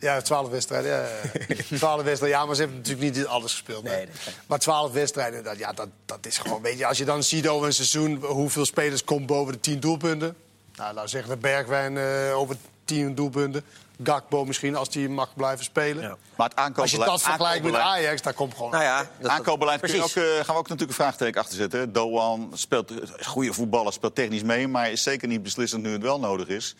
[0.00, 0.90] Ja, twaalf wedstrijden.
[0.90, 1.06] Ja,
[1.76, 2.38] twaalf wedstrijden.
[2.38, 3.82] Ja, maar ze hebben natuurlijk niet alles gespeeld.
[3.82, 4.34] Nee, dat.
[4.46, 6.62] Maar twaalf wedstrijden, dat, ja, dat, dat is gewoon...
[6.62, 9.80] Weet je, als je dan ziet over een seizoen hoeveel spelers komt boven de tien
[9.80, 10.36] doelpunten.
[10.74, 13.64] Nou, laten we zeggen dat Bergwijn eh, over tien doelpunten.
[14.02, 16.02] Gakbo misschien, als die mag blijven spelen.
[16.02, 16.16] Ja.
[16.36, 16.78] Maar het aankoopbeleid...
[16.78, 18.70] Als je dat vergelijkt met Ajax, daar komt gewoon...
[18.70, 20.16] Nou ja, dat, Aankoopbeleid je ook, precies.
[20.16, 21.92] eh, gaan we ook natuurlijk een vraagteken achter zetten.
[21.92, 24.68] Doan speelt, een goede voetballer, speelt technisch mee...
[24.68, 26.74] maar is zeker niet beslissend nu het wel nodig is.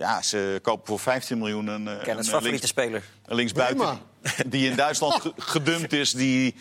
[0.00, 3.02] Ja, ze kopen voor 15 miljoen een, eh, Kennis een, favoriete links, speler.
[3.26, 3.76] een linksbuiten...
[3.76, 4.00] Prima.
[4.46, 6.54] die in Duitsland ge- gedumpt is, die...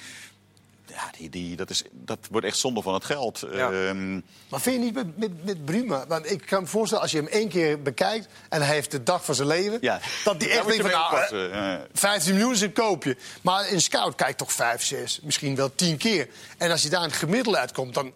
[0.86, 3.44] Ja, die, die, dat, is, dat wordt echt zonde van het geld.
[3.52, 3.72] Ja.
[3.72, 4.14] Ehm,
[4.50, 6.08] Maar vind je niet met, met, met Bruma?
[6.08, 8.28] Want ik kan me voorstellen, als je hem één keer bekijkt...
[8.50, 9.78] en hij heeft de dag van zijn leven...
[9.82, 10.00] ja.
[10.24, 10.92] dat die echt denkt van...
[10.92, 11.74] Nou, oppassen, eh.
[11.94, 13.18] 15 miljoen is een koopje.
[13.42, 16.28] Maar een scout kijkt toch 5, 6, misschien wel 10 keer.
[16.58, 18.12] En als je daar een gemiddelde uitkomt, dan...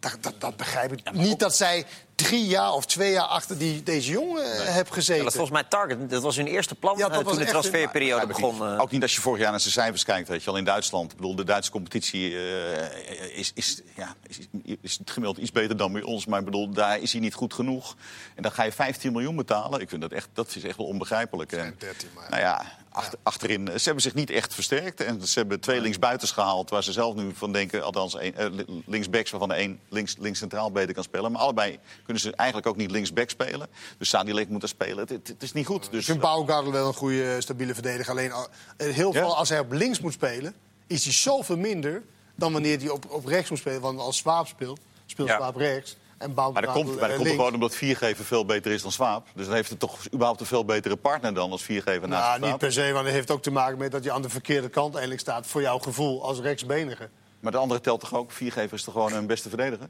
[0.00, 1.12] Dat, dat, dat begrijp ik.
[1.12, 1.84] niet dat zij
[2.14, 5.24] drie jaar of twee jaar achter die, deze jongen eh, hebben Ja, dat gezeten.
[5.24, 6.10] was volgens mij Target.
[6.10, 8.52] Dat was hun eerste plan Ja, dat eh, toen de een- transferperiode ik begon.
[8.54, 8.62] niet.
[8.62, 8.80] eh.
[8.80, 11.10] Ook niet als je vorig jaar naar zijn cijfers kijkt, weet je wel, in Duitsland.
[11.10, 14.38] Ik bedoel, de Duitse competitie eh, is, is, ja, is,
[14.80, 16.26] is het gemiddeld iets beter dan bij ons.
[16.26, 17.96] Maar ik bedoel, daar is hij niet goed genoeg.
[18.34, 19.80] En dan ga je 15 miljoen betalen.
[19.80, 21.52] Ik vind dat echt, dat is echt wel onbegrijpelijk.
[21.52, 22.30] En, 13 maar.
[22.30, 22.64] nou ja,
[22.96, 25.00] achter- achterin, ze hebben zich niet echt versterkt.
[25.00, 27.82] En ze hebben twee linksbuitens gehaald, waar ze zelf nu van denken...
[27.82, 28.46] althans een, eh,
[28.86, 31.32] linksbacks waarvan de een links, links centraal beter kan spelen.
[31.32, 33.68] Maar allebei kunnen ze eigenlijk ook niet linksback spelen.
[33.98, 34.98] Dus Sadilek moet er spelen.
[34.98, 35.84] Het, het, het is niet goed.
[35.84, 38.10] Ik Dus, vind Baumgartel wel een goede, stabiele verdediger.
[38.12, 39.20] Alleen al- eh, heel Ja?
[39.20, 40.54] veel als hij op links moet spelen,
[40.86, 42.02] is hij zoveel minder
[42.34, 43.80] dan wanneer hij op, op rechts moet spelen.
[43.80, 45.36] Want als Swaap speelt, speelt Ja.
[45.36, 45.96] Swaap rechts.
[46.18, 49.26] En Maar dat komt, maar dat komt gewoon omdat viergever veel beter is dan Swaap.
[49.34, 52.50] Dus dan heeft het toch überhaupt een veel betere partner dan als viergever naast Nou,
[52.50, 54.68] niet per se, want het heeft ook te maken met dat je aan de verkeerde
[54.68, 55.46] kant eigenlijk staat.
[55.46, 57.08] Voor jouw gevoel als rechtsbenige.
[57.40, 58.32] Maar de andere telt toch ook?
[58.32, 59.88] Viergever is toch gewoon een beste verdediger?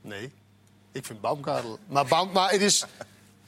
[0.00, 0.32] Nee,
[0.92, 1.78] ik vind Baumgartel.
[1.86, 2.84] Maar, Baum, maar, het is,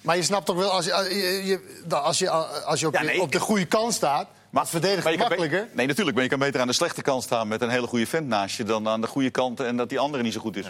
[0.01, 3.01] maar je snapt toch wel, als je, als je, als je, als je op, Ja,
[3.01, 5.69] je- nee, op de goede kant staat, maar verdedigen maar je kan be- makkelijker.
[5.77, 6.15] Nee, natuurlijk.
[6.15, 8.57] Maar je kan beter aan de slechte kant staan met een hele goede vent naast
[8.57, 8.65] je...
[8.65, 10.67] dan aan de goede kant en dat die andere niet zo goed is.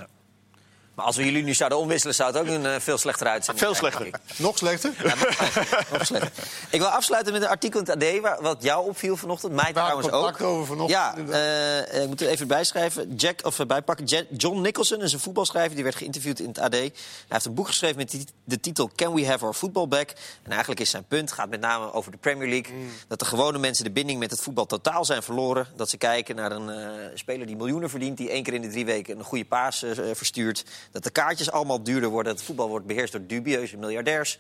[0.95, 3.66] Maar als we jullie nu zouden omwisselen, zou het ook een eh, veel slechtere uitzending
[3.66, 4.11] Veel slechter.
[4.36, 4.93] Nog slechter?
[5.03, 6.30] Ja, nog- nog slechter.
[6.70, 9.53] Ik wil afsluiten met een artikel in het AD waar, wat jou opviel vanochtend.
[9.53, 10.40] Mij Waar trouwens ook.
[10.40, 11.88] over vanochtend, Ja, inderdaad.
[11.88, 13.14] eh, ik moet het even bijschrijven.
[13.14, 14.26] Jack, of eh, bijpakken.
[14.36, 15.74] John Nicholson is een voetbalschrijver.
[15.74, 16.72] Die werd geïnterviewd in het AD.
[16.72, 16.93] Hij
[17.28, 20.11] heeft een boek geschreven met de titel Can We Have Our Football Back?
[20.43, 22.72] En eigenlijk is zijn punt, gaat met name over de Premier League.
[22.74, 22.90] Mm.
[23.09, 25.66] Dat de gewone mensen de binding met het voetbal totaal zijn verloren.
[25.76, 28.16] Dat ze kijken naar een eh, speler die miljoenen verdient...
[28.16, 30.64] die één keer in de drie weken een goede paas eh, verstuurt.
[30.91, 32.33] Dat de kaartjes allemaal duurder worden.
[32.33, 34.39] Het voetbal wordt beheerst door dubieuze miljardairs.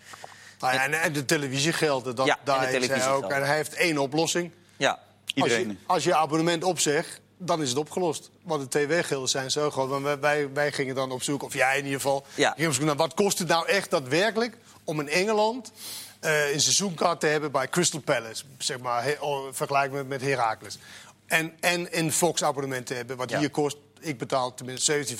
[0.60, 3.24] Nou ja, en, en de televisiegelden, dat, Ja, en de daar is hij televisiegelden.
[3.24, 3.30] ook.
[3.30, 4.50] En hij heeft één oplossing.
[4.76, 4.98] Ja, Als
[5.34, 5.68] Iedereen.
[5.68, 8.30] je, als je abonnement opzegt, dan is het opgelost.
[8.42, 9.88] Want de tv-gelden zijn zo groot.
[9.88, 12.24] Want wij, wij, wij gingen dan op zoek, of jij in ieder geval...
[12.34, 12.52] Ja.
[12.56, 14.56] ging op zoek naar wat kost het nou echt daadwerkelijk...
[14.84, 15.72] om in Engeland
[16.20, 18.44] eh, een seizoenkaart te hebben bij Crystal Palace.
[18.58, 20.78] Zeg maar, he, oh, vergelijk met, met Heracles.
[21.26, 23.38] En, en een Fox-abonnement te hebben, wat Ja.
[23.38, 23.76] hier kost...
[24.04, 25.18] Ik betaal tenminste 17,95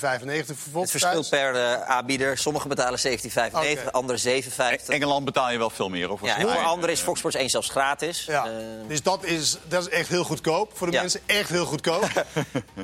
[0.71, 1.29] voor Het verschilt thuis.
[1.29, 2.37] per eh, aanbieder.
[2.37, 3.09] Sommigen betalen 17,95,
[3.53, 3.91] Oké.
[3.91, 4.85] anderen 7,50.
[4.87, 6.11] Engeland betaal je wel veel meer.
[6.11, 8.25] Of Ja, voor anderen is Fox Sports 1 zelfs gratis.
[8.25, 8.45] Ja.
[8.45, 8.51] Eh,
[8.87, 11.01] dus dat is, dat is echt heel goedkoop voor de Ja.
[11.01, 11.19] mensen.
[11.25, 12.25] Echt heel goedkoop.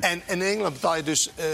[0.10, 1.30] en in Engeland betaal je dus...
[1.36, 1.44] eh,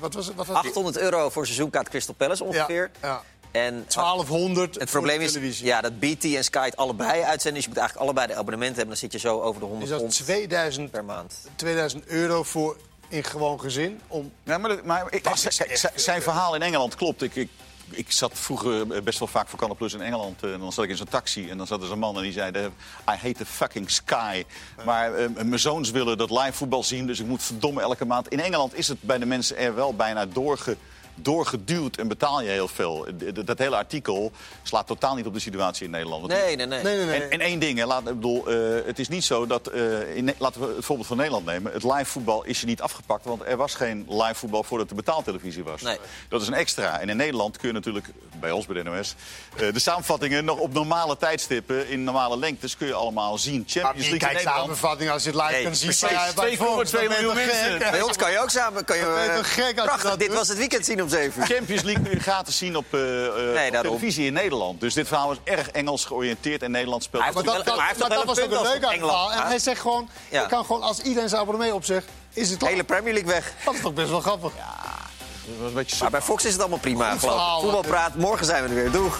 [0.00, 0.36] wat was het?
[0.36, 0.66] Wat was het?
[0.66, 2.90] 800 euro voor seizoenkaart Crystal Palace ongeveer.
[3.00, 3.22] Ja, ja.
[3.50, 5.66] En 1200 het probleem voor is televisie.
[5.66, 7.54] ja, dat BT en Sky het allebei uitzenden.
[7.54, 8.86] Dus je moet eigenlijk allebei de abonnementen hebben.
[8.98, 11.34] Dan zit je zo over de 100 Is dat pond 2000, per maand.
[11.56, 12.76] 2000 euro voor
[13.12, 14.00] in gewoon gezin?
[14.06, 16.94] Om, Ja, maar dat- maar ik, Dat is kijk, echt- z- zijn verhaal in Engeland
[16.94, 17.22] klopt.
[17.22, 17.48] Ik, ik,
[17.90, 20.42] ik zat vroeger eh, best wel vaak voor Canal Plus in Engeland.
[20.42, 22.22] eh, En dan zat ik in zo'n taxi en dan zat er zo'n man en
[22.22, 22.50] die zei...
[22.56, 22.70] I
[23.04, 24.44] hate the fucking sky.
[24.84, 28.28] Maar eh, mijn zoons willen dat live voetbal zien, dus ik moet verdomme elke maand...
[28.28, 30.76] In Engeland is het bij de mensen er wel bijna doorge
[31.14, 33.06] doorgeduwd en betaal je heel veel.
[33.44, 34.32] Dat hele artikel
[34.62, 36.26] slaat totaal niet op de situatie in Nederland.
[36.26, 36.82] Nee, nee, nee.
[36.82, 37.20] Nee, nee, nee.
[37.22, 38.56] en, en één ding, hè, laat, ik bedoel, eh,
[38.86, 39.66] het is niet zo dat...
[39.66, 41.72] eh, in, laten we het voorbeeld van Nederland nemen.
[41.72, 44.94] Het live voetbal is er niet afgepakt, want er was geen live voetbal voordat de
[44.94, 45.80] betaaltelevisie was.
[45.82, 45.98] Nee.
[46.28, 47.00] Dat is een extra.
[47.00, 48.06] En in Nederland kun je natuurlijk,
[48.40, 49.14] bij ons bij de NOS...
[49.56, 52.76] eh, de samenvattingen nog op normale tijdstippen, in normale lengtes...
[52.76, 53.58] kun je allemaal zien.
[53.58, 54.60] Maar Champions wie League Nederland...
[54.60, 55.86] samenvatting als je het live kan zien?
[55.86, 56.08] precies.
[56.08, 56.90] bij- bij 2,2 Fox?
[56.90, 57.78] Dan ben je miljoen mensen.
[57.78, 58.84] Bij ons kan je ook samen...
[58.84, 59.02] Kan je,
[59.36, 60.36] je gek als je prachtig, dat dit doet?
[60.36, 61.46] was het weekend zien om 7 uur.
[61.46, 64.80] Champions League kun je gratis zien op, eh, eh, op televisie in Nederland.
[64.80, 67.22] Dus dit verhaal is erg Engels georiënteerd en Nederland speelt...
[67.22, 69.32] Maar dat, dat, maar toch dat wel was ook een leuk verhaal.
[69.32, 70.42] En hij zegt gewoon, Ja.
[70.42, 72.84] je kan gewoon als iedereen zijn abonnee opzegt, is het De hele.
[72.84, 73.52] Premier League weg.
[73.64, 74.52] Dat is toch best wel grappig.
[74.52, 77.18] Dat was een beetje Maar bij Fox is het allemaal prima, ik.
[77.60, 78.90] Voetbalpraat, morgen zijn we er weer.
[78.90, 79.18] Doeg.